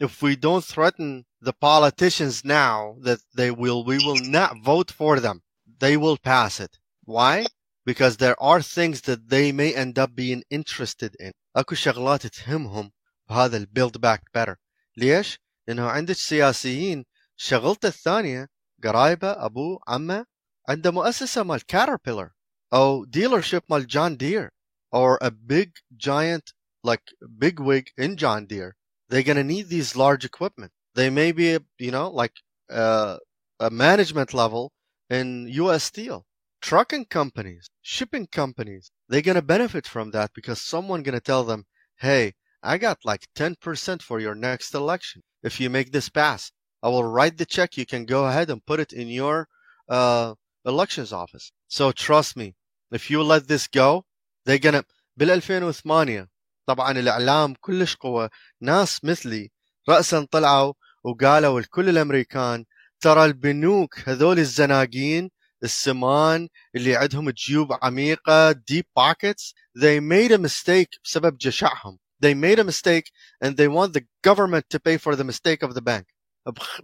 [0.00, 5.20] If we don't threaten the politicians now that they will we will not vote for
[5.20, 5.42] them.
[5.84, 6.72] They will pass it.
[7.04, 7.46] Why?
[7.87, 12.91] because there are things that they may end up being interested in اكو شغلات تهمهم
[13.29, 14.55] بهذا البيلد باك better
[14.97, 18.47] ليش لانه عندك سياسيين شغلته الثانيه
[18.83, 20.25] قرايبه ابوه عمه
[20.69, 22.29] عنده مؤسسه مال كاتربيلر
[22.73, 24.49] او dealership مال جون دير
[24.93, 28.75] or a big giant like big wig in John Deere
[29.09, 32.35] they're going to need these large equipment they may be you know like
[32.69, 33.17] uh,
[33.59, 34.71] a management level
[35.09, 36.25] in US Steel
[36.61, 41.43] trucking companies shipping companies they're going to benefit from that because someone going to tell
[41.43, 41.65] them
[41.97, 46.89] hey I got like 10% for your next election if you make this pass I
[46.89, 49.47] will write the check you can go ahead and put it in your
[49.89, 50.35] uh,
[50.65, 52.55] elections office so trust me
[52.91, 54.05] if you let this go
[54.45, 54.83] they're gonna
[55.17, 56.27] بال 2008
[56.65, 58.29] طبعا الاعلام كلش قوة
[58.61, 59.51] ناس مثلي
[59.89, 60.73] رأسا طلعوا
[61.03, 62.65] وقالوا لكل الامريكان
[62.99, 65.29] ترى البنوك هذول الزناقين
[65.64, 69.52] السمان اللي عندهم جيوب عميقة deep pockets.
[69.78, 71.98] They made a mistake بسبب جشعهم.
[72.20, 73.10] They made a mistake
[73.44, 76.06] and they want the government to pay for the mistake of the bank.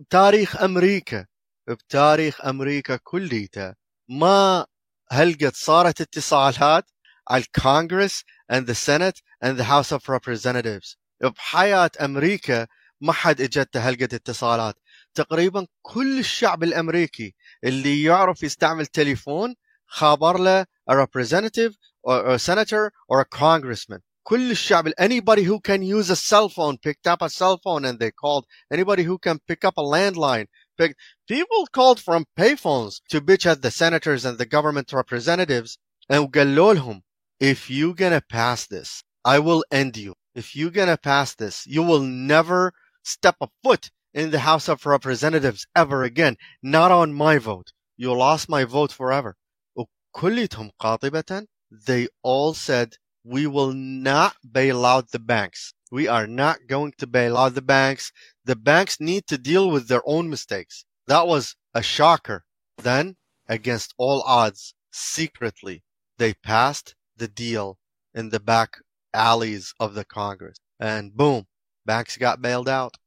[0.00, 1.26] بتاريخ أمريكا.
[1.68, 3.74] بتاريخ أمريكا كليته.
[4.08, 4.66] ما
[5.10, 6.90] هلقت صارت اتصالات
[7.30, 10.96] على الكونغرس and the Senate and the House of Representatives.
[11.20, 12.66] بحياة أمريكا
[13.00, 14.74] ما حد اجته هلقة اتصالات.
[15.14, 19.55] تقريبا كل الشعب الأمريكي اللي يعرف يستعمل تليفون
[19.87, 25.81] خابر له a representative or a senator or a congressman كل الشعب anybody who can
[25.81, 29.39] use a cell phone picked up a cell phone and they called anybody who can
[29.47, 30.45] pick up a landline
[30.77, 30.95] pick,
[31.27, 35.77] people called from payphones to bitch at the senators and the government representatives
[36.09, 37.01] and قالوا لهم
[37.39, 41.81] if you gonna pass this I will end you if you gonna pass this you
[41.81, 47.37] will never step a foot in the House of Representatives ever again not on my
[47.37, 49.35] vote you lost my vote forever
[49.77, 56.59] وكلتهم قاطبة they all said we will not bail out the banks we are not
[56.67, 58.11] going to bail out the banks
[58.45, 62.45] the banks need to deal with their own mistakes that was a shocker
[62.77, 63.15] then
[63.47, 65.83] against all odds secretly
[66.19, 67.77] they passed the deal
[68.13, 68.77] in the back
[69.13, 70.57] alleys of the Congress.
[70.79, 71.47] And boom,
[71.85, 72.97] banks got bailed out.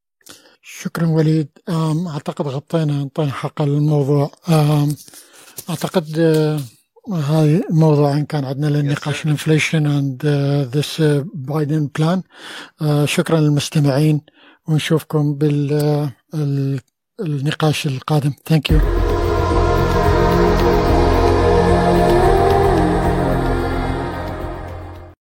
[0.61, 1.47] شكرا وليد.
[2.07, 4.31] أعتقد غطينا انطينا حق الموضوع.
[5.69, 6.59] أعتقد آه،
[7.09, 10.25] هاي الموضوع إن كان عندنا للنقاش الانفليشن اند
[10.75, 11.01] ذس
[11.33, 12.21] بايدن بلان
[13.05, 14.21] شكرا للمستمعين.
[14.67, 15.33] ونشوفكم
[17.19, 18.33] بالنقاش القادم.
[18.45, 18.96] ثانك يو